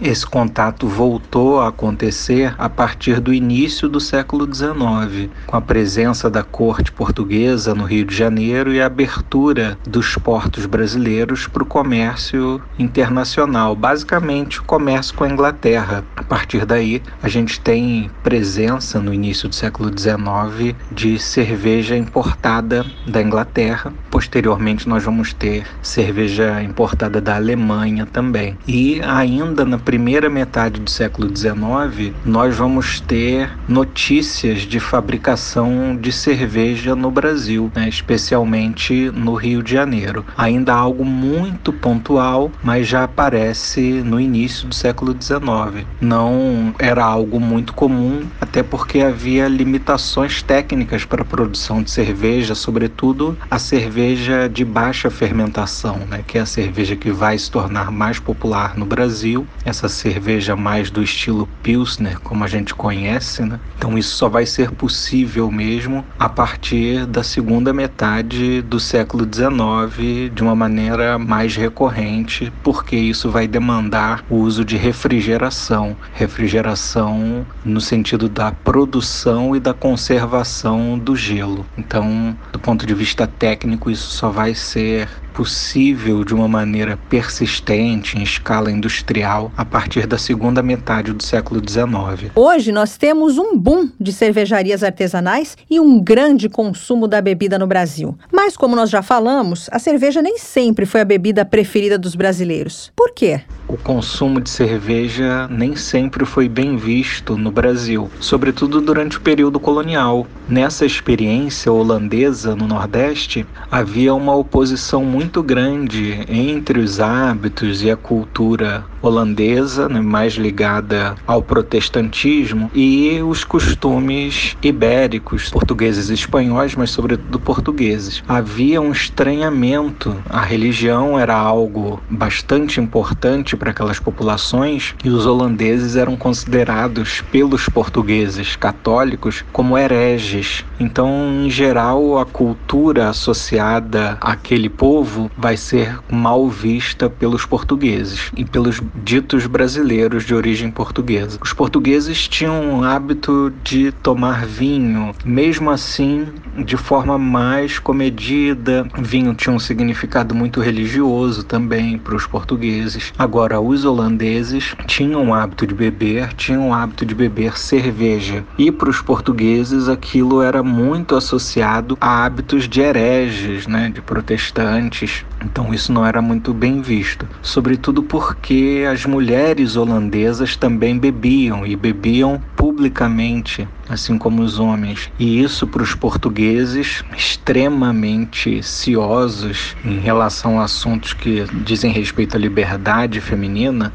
[0.00, 6.28] Esse contato voltou a acontecer a partir do início do século XIX, com a presença
[6.28, 11.66] da corte portuguesa no Rio de Janeiro e a abertura dos portos brasileiros para o
[11.66, 16.04] comércio internacional, basicamente o comércio com a Inglaterra.
[16.16, 22.84] A partir daí, a gente tem presença no início do século XIX de cerveja importada
[23.06, 23.92] da Inglaterra.
[24.10, 28.58] Posteriormente, nós vamos ter cerveja importada da Alemanha também.
[28.66, 36.10] E ainda na primeira metade do século XIX, nós vamos ter notícias de fabricação de
[36.10, 37.88] cerveja no Brasil, né?
[37.88, 40.24] especialmente no Rio de Janeiro.
[40.36, 45.86] Ainda algo muito pontual, mas já aparece no início do século XIX.
[46.00, 52.54] Não era algo muito comum, até porque havia limitações técnicas para a produção de cerveja,
[52.54, 56.24] sobretudo a cerveja de baixa fermentação, né?
[56.26, 59.15] que é a cerveja que vai se tornar mais popular no Brasil,
[59.64, 63.58] essa cerveja mais do estilo Pilsner, como a gente conhece, né?
[63.78, 70.32] Então isso só vai ser possível mesmo a partir da segunda metade do século XIX,
[70.32, 77.80] de uma maneira mais recorrente, porque isso vai demandar o uso de refrigeração, refrigeração no
[77.80, 81.66] sentido da produção e da conservação do gelo.
[81.76, 88.16] Então, do ponto de vista técnico, isso só vai ser possível de uma maneira persistente
[88.16, 92.32] em escala industrial a partir da segunda metade do século XIX.
[92.34, 97.66] Hoje nós temos um boom de cervejarias artesanais e um grande consumo da bebida no
[97.66, 98.16] Brasil.
[98.32, 102.90] Mas como nós já falamos, a cerveja nem sempre foi a bebida preferida dos brasileiros.
[102.96, 103.42] Por quê?
[103.68, 109.58] O consumo de cerveja nem sempre foi bem visto no Brasil, sobretudo durante o período
[109.58, 110.24] colonial.
[110.48, 117.96] Nessa experiência holandesa no Nordeste, havia uma oposição muito grande entre os hábitos e a
[117.96, 126.90] cultura holandesa, né, mais ligada ao protestantismo, e os costumes ibéricos, portugueses e espanhóis, mas
[126.90, 128.22] sobretudo portugueses.
[128.28, 135.96] Havia um estranhamento, a religião era algo bastante importante para aquelas populações e os holandeses
[135.96, 140.64] eram considerados pelos portugueses católicos como hereges.
[140.78, 148.44] Então, em geral, a cultura associada àquele povo vai ser mal vista pelos portugueses e
[148.44, 151.38] pelos ditos brasileiros de origem portuguesa.
[151.42, 156.26] Os portugueses tinham o hábito de tomar vinho, mesmo assim
[156.64, 158.86] de forma mais comedida.
[158.98, 163.12] Vinho tinha um significado muito religioso também para os portugueses.
[163.18, 168.44] Agora Os holandeses tinham o hábito de beber, tinham o hábito de beber cerveja.
[168.58, 175.24] E para os portugueses aquilo era muito associado a hábitos de hereges, né, de protestantes.
[175.44, 181.76] Então isso não era muito bem visto, sobretudo porque as mulheres holandesas também bebiam e
[181.76, 185.10] bebiam publicamente, assim como os homens.
[185.18, 192.40] E isso para os portugueses, extremamente ciosos em relação a assuntos que dizem respeito à
[192.40, 193.35] liberdade feminina,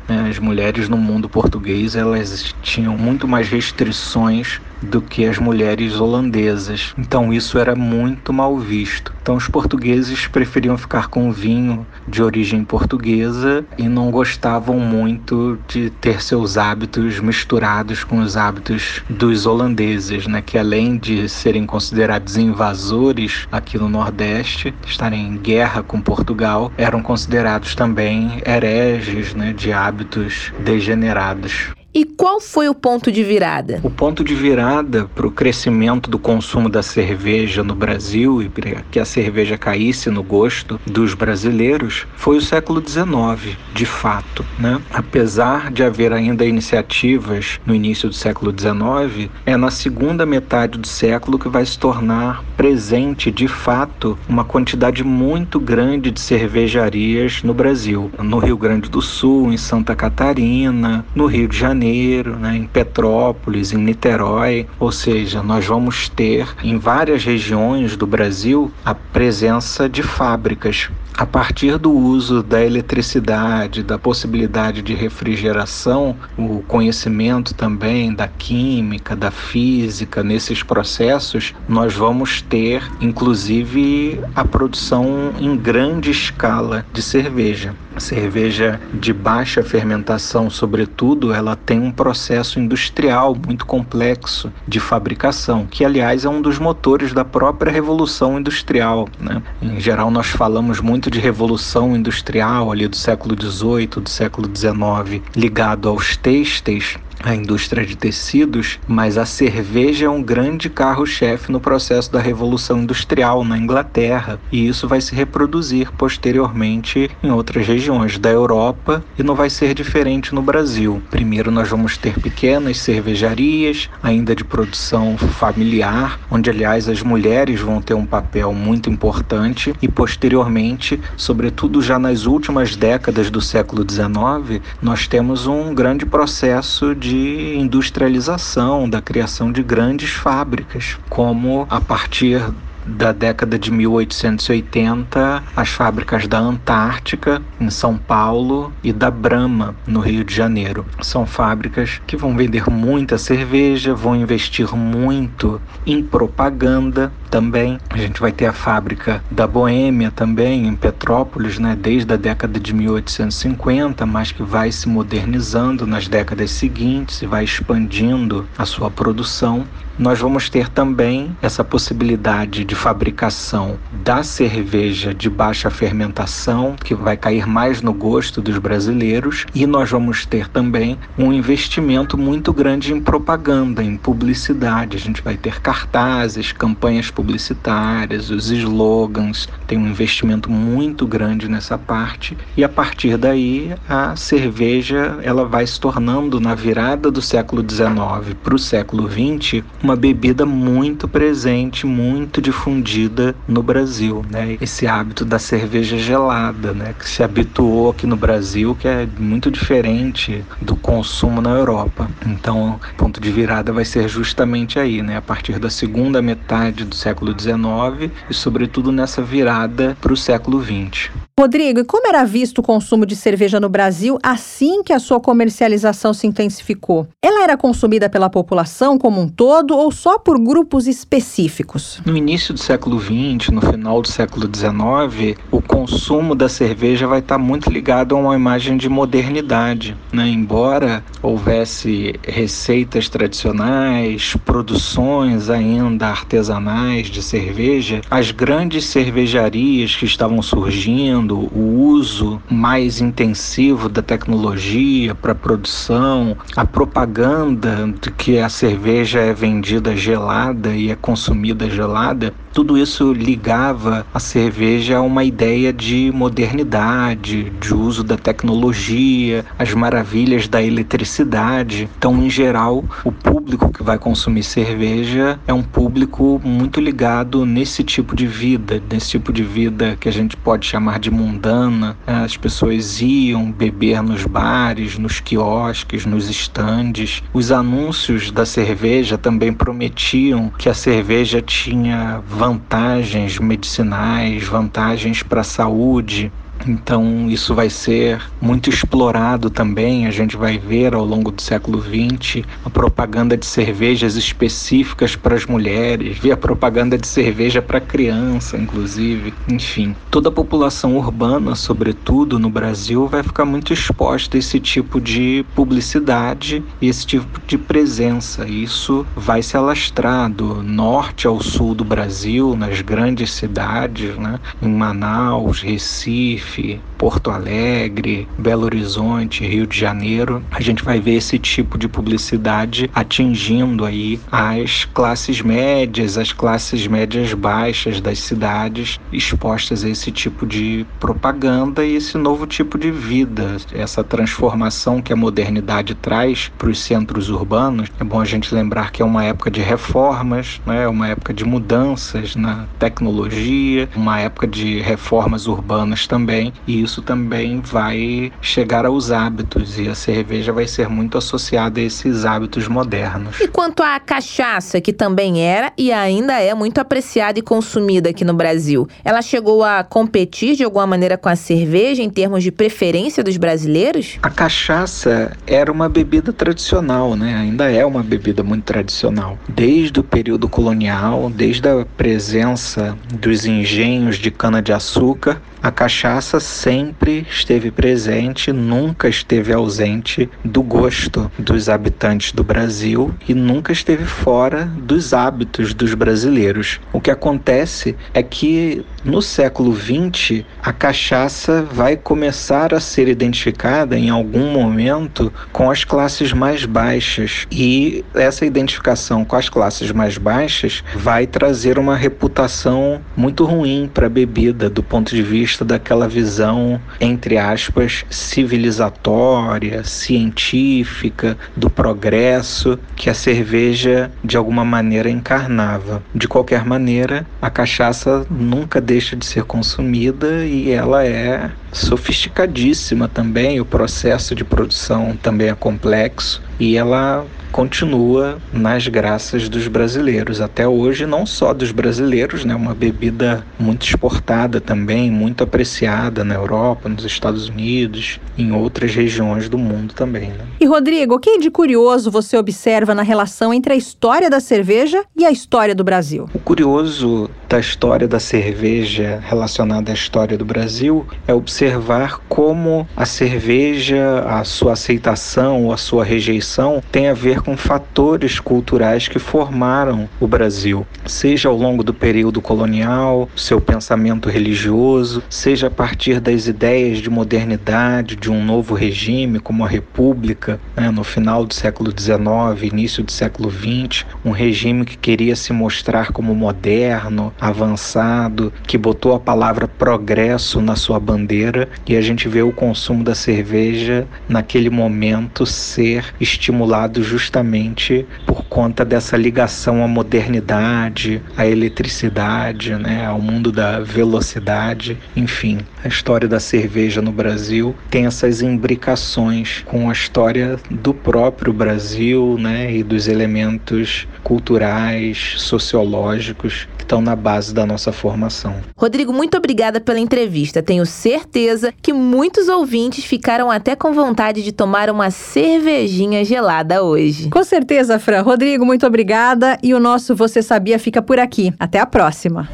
[0.07, 0.29] né?
[0.29, 6.93] as mulheres no mundo português elas tinham muito mais restrições do que as mulheres holandesas.
[6.97, 9.13] Então isso era muito mal visto.
[9.21, 15.89] Então os portugueses preferiam ficar com vinho de origem portuguesa e não gostavam muito de
[15.89, 22.37] ter seus hábitos misturados com os hábitos dos holandeses, né, que além de serem considerados
[22.37, 29.71] invasores aqui no Nordeste, estarem em guerra com Portugal, eram considerados também hereges, né, de
[29.71, 31.71] hábitos degenerados.
[31.93, 33.81] E qual foi o ponto de virada?
[33.83, 38.81] O ponto de virada para o crescimento do consumo da cerveja no Brasil e para
[38.89, 44.45] que a cerveja caísse no gosto dos brasileiros foi o século XIX, de fato.
[44.57, 44.81] Né?
[44.93, 50.87] Apesar de haver ainda iniciativas no início do século XIX, é na segunda metade do
[50.87, 57.53] século que vai se tornar presente, de fato, uma quantidade muito grande de cervejarias no
[57.53, 58.09] Brasil.
[58.17, 62.67] No Rio Grande do Sul, em Santa Catarina, no Rio de Janeiro Janeiro, né, em
[62.67, 69.89] Petrópolis, em Niterói, ou seja, nós vamos ter em várias regiões do Brasil a presença
[69.89, 70.91] de fábricas.
[71.13, 79.15] A partir do uso da eletricidade, da possibilidade de refrigeração, o conhecimento também da química,
[79.15, 87.75] da física nesses processos, nós vamos ter inclusive a produção em grande escala de cerveja.
[87.93, 95.67] A cerveja de baixa fermentação, sobretudo, ela tem um processo industrial muito complexo de fabricação,
[95.69, 99.09] que aliás é um dos motores da própria revolução industrial.
[99.19, 99.43] Né?
[99.61, 105.23] Em geral, nós falamos muito de revolução industrial ali do século XVIII, do século XIX,
[105.35, 111.59] ligado aos têxteis a indústria de tecidos, mas a cerveja é um grande carro-chefe no
[111.59, 118.17] processo da Revolução Industrial na Inglaterra, e isso vai se reproduzir posteriormente em outras regiões
[118.17, 121.01] da Europa e não vai ser diferente no Brasil.
[121.09, 127.81] Primeiro, nós vamos ter pequenas cervejarias, ainda de produção familiar, onde, aliás, as mulheres vão
[127.81, 134.61] ter um papel muito importante, e posteriormente, sobretudo já nas últimas décadas do século XIX,
[134.81, 141.81] nós temos um grande processo de de industrialização, da criação de grandes fábricas, como a
[141.81, 142.41] partir
[142.85, 149.99] da década de 1880, as fábricas da Antártica, em São Paulo, e da Brahma, no
[149.99, 150.85] Rio de Janeiro.
[151.01, 157.79] São fábricas que vão vender muita cerveja, vão investir muito em propaganda também.
[157.89, 162.59] A gente vai ter a fábrica da Boêmia também, em Petrópolis, né, desde a década
[162.59, 168.91] de 1850, mas que vai se modernizando nas décadas seguintes e vai expandindo a sua
[168.91, 169.65] produção
[170.01, 177.15] nós vamos ter também essa possibilidade de fabricação da cerveja de baixa fermentação, que vai
[177.15, 182.91] cair mais no gosto dos brasileiros, e nós vamos ter também um investimento muito grande
[182.91, 184.97] em propaganda, em publicidade.
[184.97, 191.77] A gente vai ter cartazes, campanhas publicitárias, os slogans, tem um investimento muito grande nessa
[191.77, 197.61] parte, e a partir daí a cerveja ela vai se tornando na virada do século
[197.61, 204.57] XIX para o século XX uma uma bebida muito presente, muito difundida no Brasil, né?
[204.61, 206.95] Esse hábito da cerveja gelada, né?
[206.97, 212.09] Que se habituou aqui no Brasil, que é muito diferente do consumo na Europa.
[212.25, 215.17] Então, o ponto de virada vai ser justamente aí, né?
[215.17, 220.63] A partir da segunda metade do século XIX e, sobretudo, nessa virada para o século
[220.63, 221.11] XX.
[221.41, 225.19] Rodrigo, e como era visto o consumo de cerveja no Brasil assim que a sua
[225.19, 227.07] comercialização se intensificou?
[227.19, 231.99] Ela era consumida pela população como um todo ou só por grupos específicos?
[232.05, 237.21] No início do século XX, no final do século XIX, o consumo da cerveja vai
[237.21, 239.97] estar muito ligado a uma imagem de modernidade.
[240.13, 240.27] Né?
[240.27, 251.30] Embora houvesse receitas tradicionais, produções ainda artesanais de cerveja, as grandes cervejarias que estavam surgindo,
[251.35, 259.33] o uso mais intensivo da tecnologia para produção, a propaganda de que a cerveja é
[259.33, 266.11] vendida gelada e é consumida gelada, tudo isso ligava a cerveja a uma ideia de
[266.13, 271.89] modernidade, de uso da tecnologia, as maravilhas da eletricidade.
[271.97, 277.83] Então, em geral, o público que vai consumir cerveja é um público muito ligado nesse
[277.83, 281.97] tipo de vida, nesse tipo de vida que a gente pode chamar de mundana.
[282.07, 287.21] As pessoas iam beber nos bares, nos quiosques, nos estandes.
[287.33, 295.43] Os anúncios da cerveja também prometiam que a cerveja tinha vantagens medicinais, vantagens para a
[295.43, 296.31] saúde.
[296.67, 300.07] Então, isso vai ser muito explorado também.
[300.07, 305.35] A gente vai ver ao longo do século XX a propaganda de cervejas específicas para
[305.35, 309.33] as mulheres, ver a propaganda de cerveja para criança, inclusive.
[309.47, 314.99] Enfim, toda a população urbana, sobretudo no Brasil, vai ficar muito exposta a esse tipo
[314.99, 318.47] de publicidade e esse tipo de presença.
[318.47, 324.39] Isso vai se alastrar do norte ao sul do Brasil, nas grandes cidades, né?
[324.61, 326.50] em Manaus, Recife.
[326.51, 331.87] Recife, Porto Alegre, Belo Horizonte, Rio de Janeiro, a gente vai ver esse tipo de
[331.87, 340.11] publicidade atingindo aí as classes médias, as classes médias baixas das cidades expostas a esse
[340.11, 346.51] tipo de propaganda e esse novo tipo de vida, essa transformação que a modernidade traz
[346.57, 347.89] para os centros urbanos.
[347.99, 350.87] É bom a gente lembrar que é uma época de reformas, né?
[350.87, 357.01] uma época de mudanças na tecnologia, uma época de reformas urbanas também também, e isso
[357.01, 362.67] também vai chegar aos hábitos, e a cerveja vai ser muito associada a esses hábitos
[362.67, 363.39] modernos.
[363.39, 368.25] E quanto à cachaça, que também era e ainda é muito apreciada e consumida aqui
[368.25, 372.51] no Brasil, ela chegou a competir de alguma maneira com a cerveja em termos de
[372.51, 374.17] preferência dos brasileiros?
[374.23, 377.35] A cachaça era uma bebida tradicional, né?
[377.35, 379.37] Ainda é uma bebida muito tradicional.
[379.47, 387.69] Desde o período colonial, desde a presença dos engenhos de cana-de-açúcar, a cachaça sempre esteve
[387.69, 395.13] presente, nunca esteve ausente do gosto dos habitantes do Brasil e nunca esteve fora dos
[395.13, 396.79] hábitos dos brasileiros.
[396.91, 403.97] O que acontece é que no século XX a cachaça vai começar a ser identificada
[403.97, 410.17] em algum momento com as classes mais baixas e essa identificação com as classes mais
[410.17, 415.65] baixas vai trazer uma reputação muito ruim para a bebida do ponto de vista vista
[415.65, 426.01] daquela visão, entre aspas, civilizatória, científica, do progresso que a cerveja de alguma maneira encarnava.
[426.15, 433.59] De qualquer maneira, a cachaça nunca deixa de ser consumida e ela é sofisticadíssima também,
[433.59, 440.41] o processo de produção também é complexo e ela continua nas graças dos brasileiros.
[440.41, 442.55] Até hoje, não só dos brasileiros, né?
[442.55, 449.49] Uma bebida muito exportada também, muito apreciada na Europa, nos Estados Unidos, em outras regiões
[449.49, 450.29] do mundo também.
[450.29, 450.45] Né?
[450.59, 455.03] E Rodrigo, o que de curioso você observa na relação entre a história da cerveja
[455.15, 456.29] e a história do Brasil?
[456.33, 463.05] O curioso da história da cerveja relacionada à história do Brasil é observar como a
[463.05, 469.19] cerveja, a sua aceitação ou a sua rejeição tem a ver com fatores culturais que
[469.19, 476.19] formaram o Brasil, seja ao longo do período colonial, seu pensamento religioso, seja a partir
[476.19, 481.53] das ideias de modernidade, de um novo regime, como a República, né, no final do
[481.53, 488.53] século XIX, início do século XX, um regime que queria se mostrar como moderno, avançado,
[488.67, 493.15] que botou a palavra progresso na sua bandeira, e a gente vê o consumo da
[493.15, 502.75] cerveja naquele momento ser estimulado justamente justamente por conta dessa ligação à modernidade, à eletricidade,
[502.75, 505.59] né, ao mundo da velocidade, enfim.
[505.81, 512.37] A história da cerveja no Brasil tem essas imbricações com a história do próprio Brasil,
[512.37, 518.55] né, e dos elementos culturais, sociológicos que estão na base da nossa formação.
[518.75, 520.61] Rodrigo, muito obrigada pela entrevista.
[520.61, 527.20] Tenho certeza que muitos ouvintes ficaram até com vontade de tomar uma cervejinha gelada hoje
[527.21, 527.29] hoje.
[527.29, 528.21] Com certeza, Fran.
[528.21, 529.57] Rodrigo, muito obrigada.
[529.61, 531.53] E o nosso Você Sabia fica por aqui.
[531.59, 532.49] Até a próxima.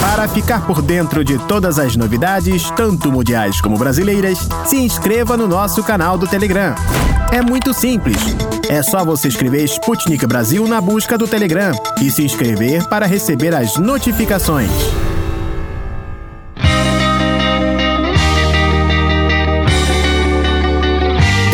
[0.00, 5.48] Para ficar por dentro de todas as novidades, tanto mundiais como brasileiras, se inscreva no
[5.48, 6.74] nosso canal do Telegram.
[7.32, 8.18] É muito simples.
[8.68, 11.72] É só você escrever Sputnik Brasil na busca do Telegram
[12.02, 14.70] e se inscrever para receber as notificações.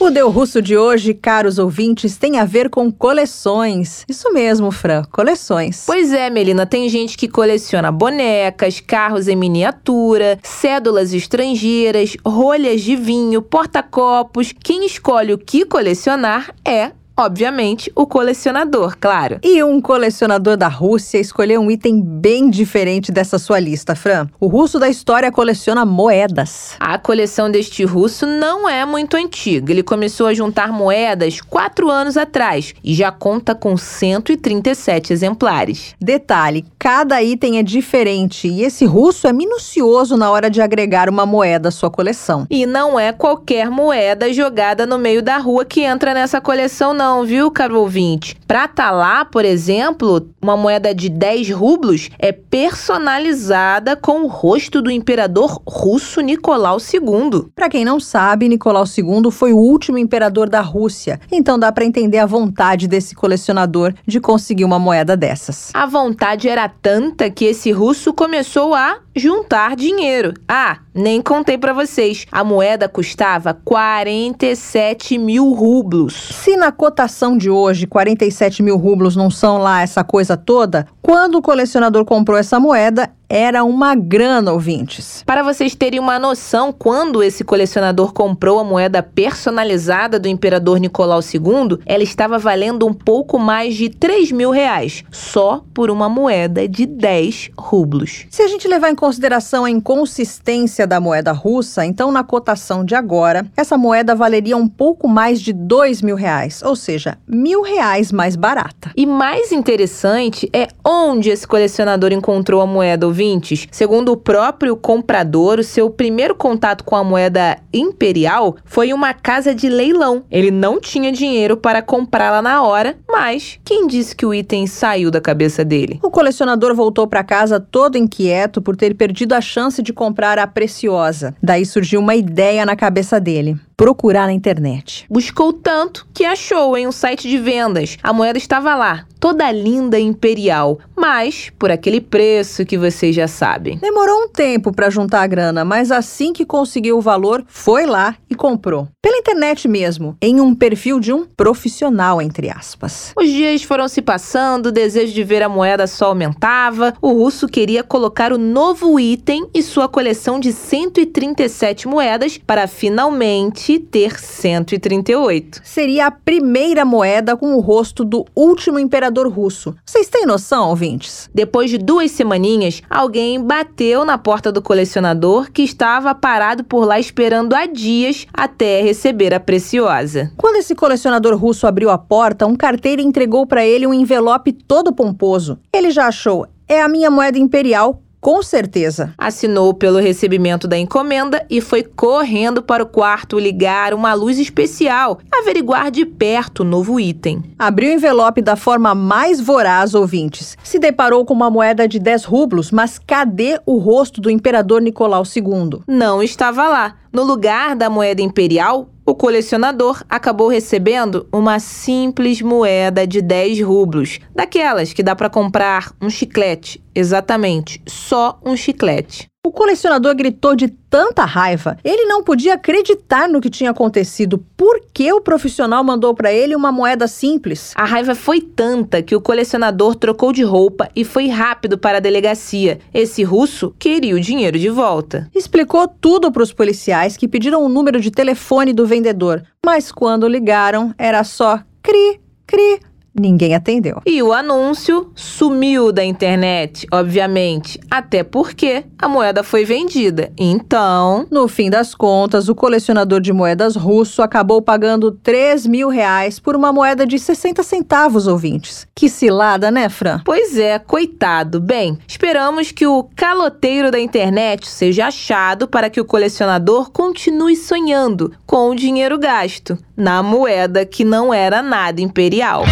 [0.00, 4.02] O Deu Russo de hoje, caros ouvintes, tem a ver com coleções.
[4.08, 5.84] Isso mesmo, Fran, coleções.
[5.84, 12.96] Pois é, Melina, tem gente que coleciona bonecas, carros em miniatura, cédulas estrangeiras, rolhas de
[12.96, 14.54] vinho, porta-copos.
[14.64, 19.38] Quem escolhe o que colecionar é obviamente, o colecionador, claro.
[19.42, 24.26] E um colecionador da Rússia escolheu um item bem diferente dessa sua lista, Fran.
[24.40, 26.76] O russo da história coleciona moedas.
[26.80, 29.72] A coleção deste russo não é muito antiga.
[29.72, 35.94] Ele começou a juntar moedas quatro anos atrás e já conta com 137 exemplares.
[36.00, 41.26] Detalhe: cada item é diferente e esse russo é minucioso na hora de agregar uma
[41.26, 42.46] moeda à sua coleção.
[42.50, 47.09] E não é qualquer moeda jogada no meio da rua que entra nessa coleção, não
[47.10, 48.36] não, viu, caro ouvinte?
[48.46, 54.80] Pra tá lá, por exemplo, uma moeda de 10 rublos é personalizada com o rosto
[54.80, 57.48] do imperador russo Nicolau II.
[57.52, 61.84] Para quem não sabe, Nicolau II foi o último imperador da Rússia, então dá para
[61.84, 65.72] entender a vontade desse colecionador de conseguir uma moeda dessas.
[65.74, 70.32] A vontade era tanta que esse russo começou a juntar dinheiro.
[70.48, 72.26] Ah, nem contei para vocês.
[72.30, 76.14] A moeda custava 47 mil rublos.
[76.14, 81.34] Se na cotação de hoje 47 mil rublos não são lá essa coisa toda, quando
[81.34, 85.22] o colecionador comprou essa moeda, era uma grana, ouvintes.
[85.24, 91.20] Para vocês terem uma noção, quando esse colecionador comprou a moeda personalizada do imperador Nicolau
[91.20, 96.66] II, ela estava valendo um pouco mais de 3 mil reais, só por uma moeda
[96.68, 98.26] de 10 rublos.
[98.30, 102.96] Se a gente levar em consideração a inconsistência da moeda russa, então na cotação de
[102.96, 108.10] agora, essa moeda valeria um pouco mais de 2 mil reais, ou seja, mil reais
[108.10, 108.90] mais barata.
[108.96, 110.99] E mais interessante é onde
[111.30, 116.94] esse colecionador encontrou a moeda, ouvintes, segundo o próprio comprador, o seu primeiro contato com
[116.94, 120.24] a moeda imperial foi uma casa de leilão.
[120.30, 125.10] Ele não tinha dinheiro para comprá-la na hora, mas quem disse que o item saiu
[125.10, 125.98] da cabeça dele?
[126.02, 130.46] O colecionador voltou para casa todo inquieto por ter perdido a chance de comprar a
[130.46, 131.34] preciosa.
[131.42, 135.06] Daí surgiu uma ideia na cabeça dele procurar na internet.
[135.08, 137.96] Buscou tanto que achou em um site de vendas.
[138.02, 143.26] A moeda estava lá, toda linda e imperial, mas por aquele preço que vocês já
[143.26, 143.78] sabem.
[143.78, 148.16] Demorou um tempo para juntar a grana, mas assim que conseguiu o valor, foi lá
[148.28, 148.86] e comprou.
[149.00, 153.14] Pela internet mesmo, em um perfil de um profissional, entre aspas.
[153.16, 156.92] Os dias foram se passando, o desejo de ver a moeda só aumentava.
[157.00, 163.69] O russo queria colocar o novo item e sua coleção de 137 moedas para finalmente
[163.78, 165.60] ter 138.
[165.64, 169.74] Seria a primeira moeda com o rosto do último imperador russo.
[169.84, 171.30] Vocês têm noção, ouvintes?
[171.34, 176.98] Depois de duas semaninhas, alguém bateu na porta do colecionador que estava parado por lá
[176.98, 180.32] esperando há dias até receber a preciosa.
[180.36, 184.92] Quando esse colecionador russo abriu a porta, um carteiro entregou para ele um envelope todo
[184.92, 185.58] pomposo.
[185.72, 189.14] Ele já achou: é a minha moeda imperial com certeza.
[189.16, 195.18] Assinou pelo recebimento da encomenda e foi correndo para o quarto ligar uma luz especial,
[195.32, 197.42] averiguar de perto o novo item.
[197.58, 200.56] Abriu o envelope da forma mais voraz, ouvintes.
[200.62, 205.22] Se deparou com uma moeda de 10 rublos, mas cadê o rosto do imperador Nicolau
[205.24, 205.80] II?
[205.86, 206.96] Não estava lá.
[207.12, 214.20] No lugar da moeda imperial, o colecionador acabou recebendo uma simples moeda de 10 rublos,
[214.32, 219.29] daquelas que dá para comprar um chiclete, exatamente, só um chiclete.
[219.42, 221.78] O colecionador gritou de tanta raiva.
[221.82, 224.38] Ele não podia acreditar no que tinha acontecido.
[224.54, 227.72] Por que o profissional mandou para ele uma moeda simples?
[227.74, 232.00] A raiva foi tanta que o colecionador trocou de roupa e foi rápido para a
[232.00, 232.80] delegacia.
[232.92, 235.26] Esse russo queria o dinheiro de volta.
[235.34, 240.28] Explicou tudo para os policiais que pediram o número de telefone do vendedor, mas quando
[240.28, 242.78] ligaram era só cri, cri,
[243.14, 244.00] Ninguém atendeu.
[244.06, 250.32] E o anúncio sumiu da internet, obviamente, até porque a moeda foi vendida.
[250.38, 256.38] Então, no fim das contas, o colecionador de moedas russo acabou pagando 3 mil reais
[256.38, 258.86] por uma moeda de 60 centavos, ouvintes.
[258.94, 260.20] Que cilada, né, Fran?
[260.24, 261.60] Pois é, coitado.
[261.60, 268.32] Bem, esperamos que o caloteiro da internet seja achado para que o colecionador continue sonhando
[268.46, 272.64] com o dinheiro gasto na moeda que não era nada imperial.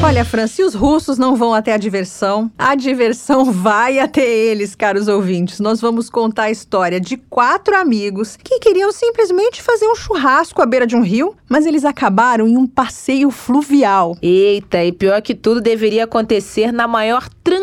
[0.00, 4.76] Olha, Fran, se os russos não vão até a diversão, a diversão vai até eles,
[4.76, 5.58] caros ouvintes.
[5.58, 10.66] Nós vamos contar a história de quatro amigos que queriam simplesmente fazer um churrasco à
[10.66, 14.16] beira de um rio, mas eles acabaram em um passeio fluvial.
[14.22, 17.57] Eita, e pior que tudo deveria acontecer na maior tranquilidade.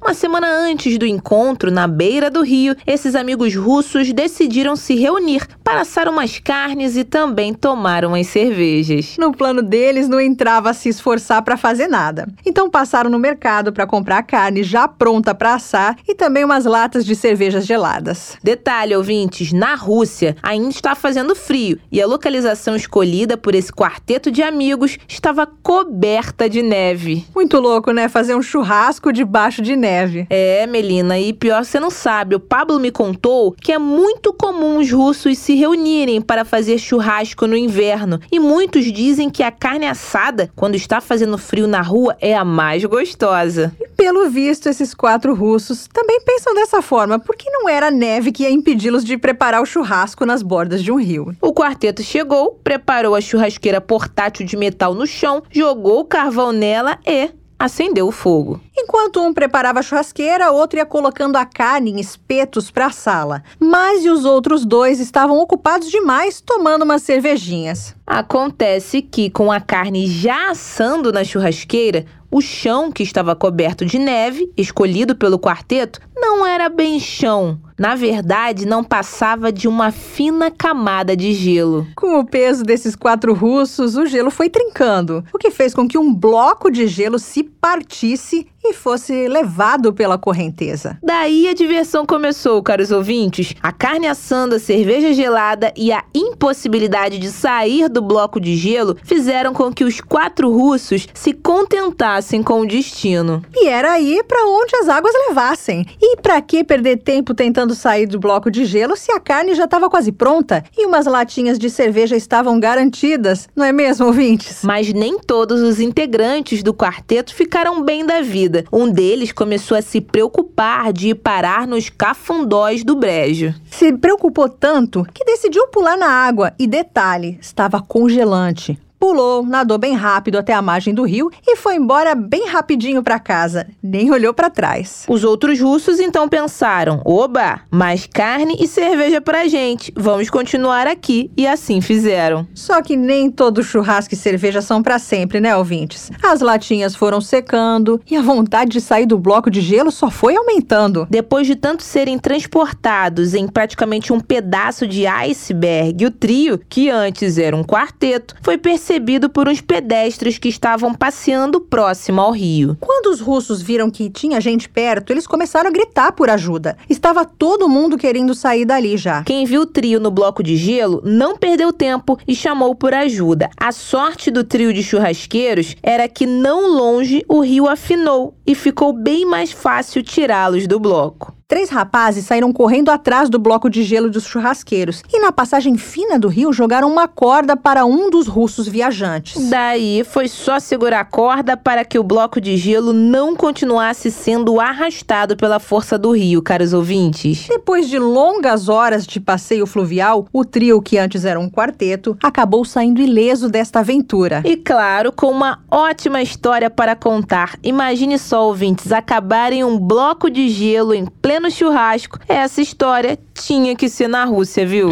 [0.00, 5.46] Uma semana antes do encontro, na beira do rio, esses amigos russos decidiram se reunir
[5.62, 9.16] para assar umas carnes e também tomar umas cervejas.
[9.18, 12.28] No plano deles, não entrava a se esforçar para fazer nada.
[12.44, 17.04] Então passaram no mercado para comprar carne já pronta para assar e também umas latas
[17.04, 18.36] de cervejas geladas.
[18.42, 24.30] Detalhe, ouvintes, na Rússia ainda está fazendo frio e a localização escolhida por esse quarteto
[24.30, 27.26] de amigos estava coberta de neve.
[27.34, 28.08] Muito louco, né?
[28.08, 30.26] Fazer um churrasco debaixo de neve.
[30.28, 34.78] É, Melina, e pior você não sabe, o Pablo me contou que é muito comum
[34.78, 39.86] os russos se reunirem para fazer churrasco no inverno e muitos dizem que a carne
[39.86, 43.72] assada, quando está fazendo frio na rua, é a mais gostosa.
[43.80, 48.32] E pelo visto, esses quatro russos também pensam dessa forma, porque não era a neve
[48.32, 51.34] que ia impedi-los de preparar o churrasco nas bordas de um rio.
[51.40, 56.98] O quarteto chegou, preparou a churrasqueira portátil de metal no chão, jogou o carvão nela
[57.06, 57.30] e
[57.60, 58.58] acendeu o fogo.
[58.74, 63.42] Enquanto um preparava a churrasqueira, outro ia colocando a carne em espetos para a sala.
[63.60, 67.94] Mas os outros dois estavam ocupados demais tomando umas cervejinhas.
[68.06, 73.98] Acontece que, com a carne já assando na churrasqueira, o chão que estava coberto de
[73.98, 77.58] neve, escolhido pelo quarteto, não era bem chão.
[77.78, 81.86] Na verdade, não passava de uma fina camada de gelo.
[81.96, 85.96] Com o peso desses quatro russos, o gelo foi trincando, o que fez com que
[85.96, 90.98] um bloco de gelo se partisse e fosse levado pela correnteza.
[91.02, 93.54] Daí a diversão começou, caros ouvintes.
[93.62, 98.96] A carne assando, a cerveja gelada e a impossibilidade de sair do bloco de gelo
[99.02, 103.42] fizeram com que os quatro russos se contentassem com o destino.
[103.54, 105.86] E era aí para onde as águas levassem.
[106.00, 109.64] E para que perder tempo tentando sair do bloco de gelo se a carne já
[109.64, 114.62] estava quase pronta e umas latinhas de cerveja estavam garantidas, não é mesmo, ouvintes?
[114.62, 118.64] Mas nem todos os integrantes do quarteto ficaram bem da vida vida.
[118.72, 123.54] Um deles começou a se preocupar de ir parar nos cafundós do brejo.
[123.70, 129.94] Se preocupou tanto que decidiu pular na água e detalhe, estava congelante pulou, nadou bem
[129.94, 134.34] rápido até a margem do rio e foi embora bem rapidinho para casa, nem olhou
[134.34, 135.06] para trás.
[135.08, 139.90] Os outros russos então pensaram: "Oba, mais carne e cerveja pra gente.
[139.96, 142.46] Vamos continuar aqui" e assim fizeram.
[142.54, 146.10] Só que nem todo churrasco e cerveja são para sempre, né, ouvintes?
[146.22, 150.36] As latinhas foram secando e a vontade de sair do bloco de gelo só foi
[150.36, 151.06] aumentando.
[151.08, 157.38] Depois de tanto serem transportados em praticamente um pedaço de iceberg, o trio, que antes
[157.38, 162.76] era um quarteto, foi percebido percebido por uns pedestres que estavam passeando próximo ao rio.
[162.80, 166.76] Quando os russos viram que tinha gente perto, eles começaram a gritar por ajuda.
[166.88, 169.22] Estava todo mundo querendo sair dali já.
[169.22, 173.48] Quem viu o trio no bloco de gelo não perdeu tempo e chamou por ajuda.
[173.56, 178.92] A sorte do trio de churrasqueiros era que não longe o rio afinou e ficou
[178.92, 181.39] bem mais fácil tirá-los do bloco.
[181.50, 186.16] Três rapazes saíram correndo atrás do bloco de gelo dos churrasqueiros e, na passagem fina
[186.16, 189.50] do rio, jogaram uma corda para um dos russos viajantes.
[189.50, 194.60] Daí foi só segurar a corda para que o bloco de gelo não continuasse sendo
[194.60, 197.48] arrastado pela força do rio, caros ouvintes.
[197.48, 202.64] Depois de longas horas de passeio fluvial, o trio, que antes era um quarteto, acabou
[202.64, 204.40] saindo ileso desta aventura.
[204.44, 207.58] E claro, com uma ótima história para contar.
[207.60, 212.18] Imagine só, ouvintes, acabarem um bloco de gelo em pleno no churrasco.
[212.28, 214.90] Essa história tinha que ser na Rússia, viu?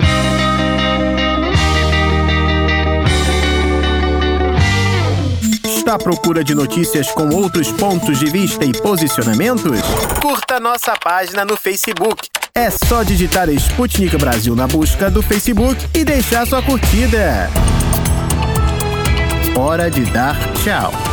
[5.65, 9.81] Está à procura de notícias com outros pontos de vista e posicionamentos?
[10.21, 12.29] Curta nossa página no Facebook.
[12.55, 17.49] É só digitar Sputnik Brasil na busca do Facebook e deixar sua curtida.
[19.57, 21.08] Hora de dar tchau.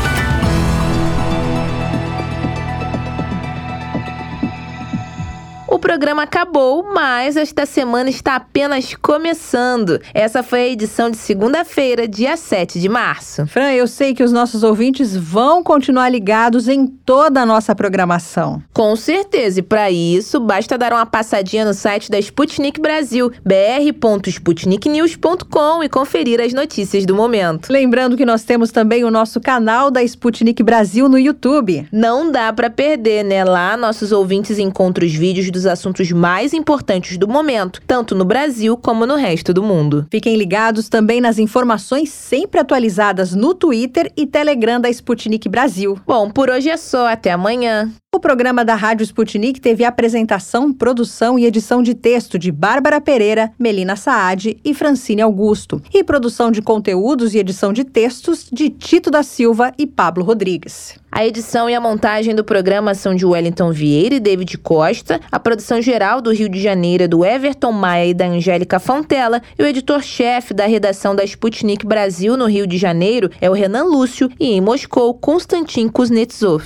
[5.76, 10.00] O programa acabou, mas esta semana está apenas começando.
[10.14, 13.46] Essa foi a edição de segunda-feira, dia 7 de março.
[13.46, 18.64] Fran, eu sei que os nossos ouvintes vão continuar ligados em toda a nossa programação.
[18.74, 25.84] Com certeza, e para isso, basta dar uma passadinha no site da Sputnik Brasil, br.sputniknews.com
[25.84, 27.70] e conferir as notícias do momento.
[27.70, 31.86] Lembrando que nós temos também o nosso canal da Sputnik Brasil no YouTube.
[31.92, 33.44] Não dá para perder, né?
[33.44, 38.76] Lá nossos ouvintes encontram os vídeos dos assuntos mais importantes do momento, tanto no Brasil
[38.76, 40.08] como no resto do mundo.
[40.10, 46.00] Fiquem ligados também nas informações sempre atualizadas no Twitter e Telegram da Sputnik Brasil.
[46.08, 47.08] Bom, por hoje é só.
[47.08, 47.92] Até amanhã.
[48.16, 53.52] O programa da Rádio Sputnik teve apresentação, produção e edição de texto de Bárbara Pereira,
[53.60, 59.12] Melina Saad e Francine Augusto, e produção de conteúdos e edição de textos de Tito
[59.12, 60.98] da Silva e Pablo Rodrigues.
[61.16, 65.40] A edição e a montagem do programa são de Wellington Vieira e David Costa, a
[65.40, 69.64] produção geral do Rio de Janeiro é do Everton Maia e da Angélica Fontela, e
[69.64, 74.30] o editor-chefe da redação da Sputnik Brasil no Rio de Janeiro é o Renan Lúcio
[74.38, 76.66] e em Moscou, Konstantin Kuznetsov.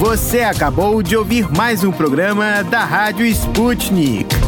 [0.00, 4.41] Você acabou de ouvir mais um programa da Rádio Sputnik.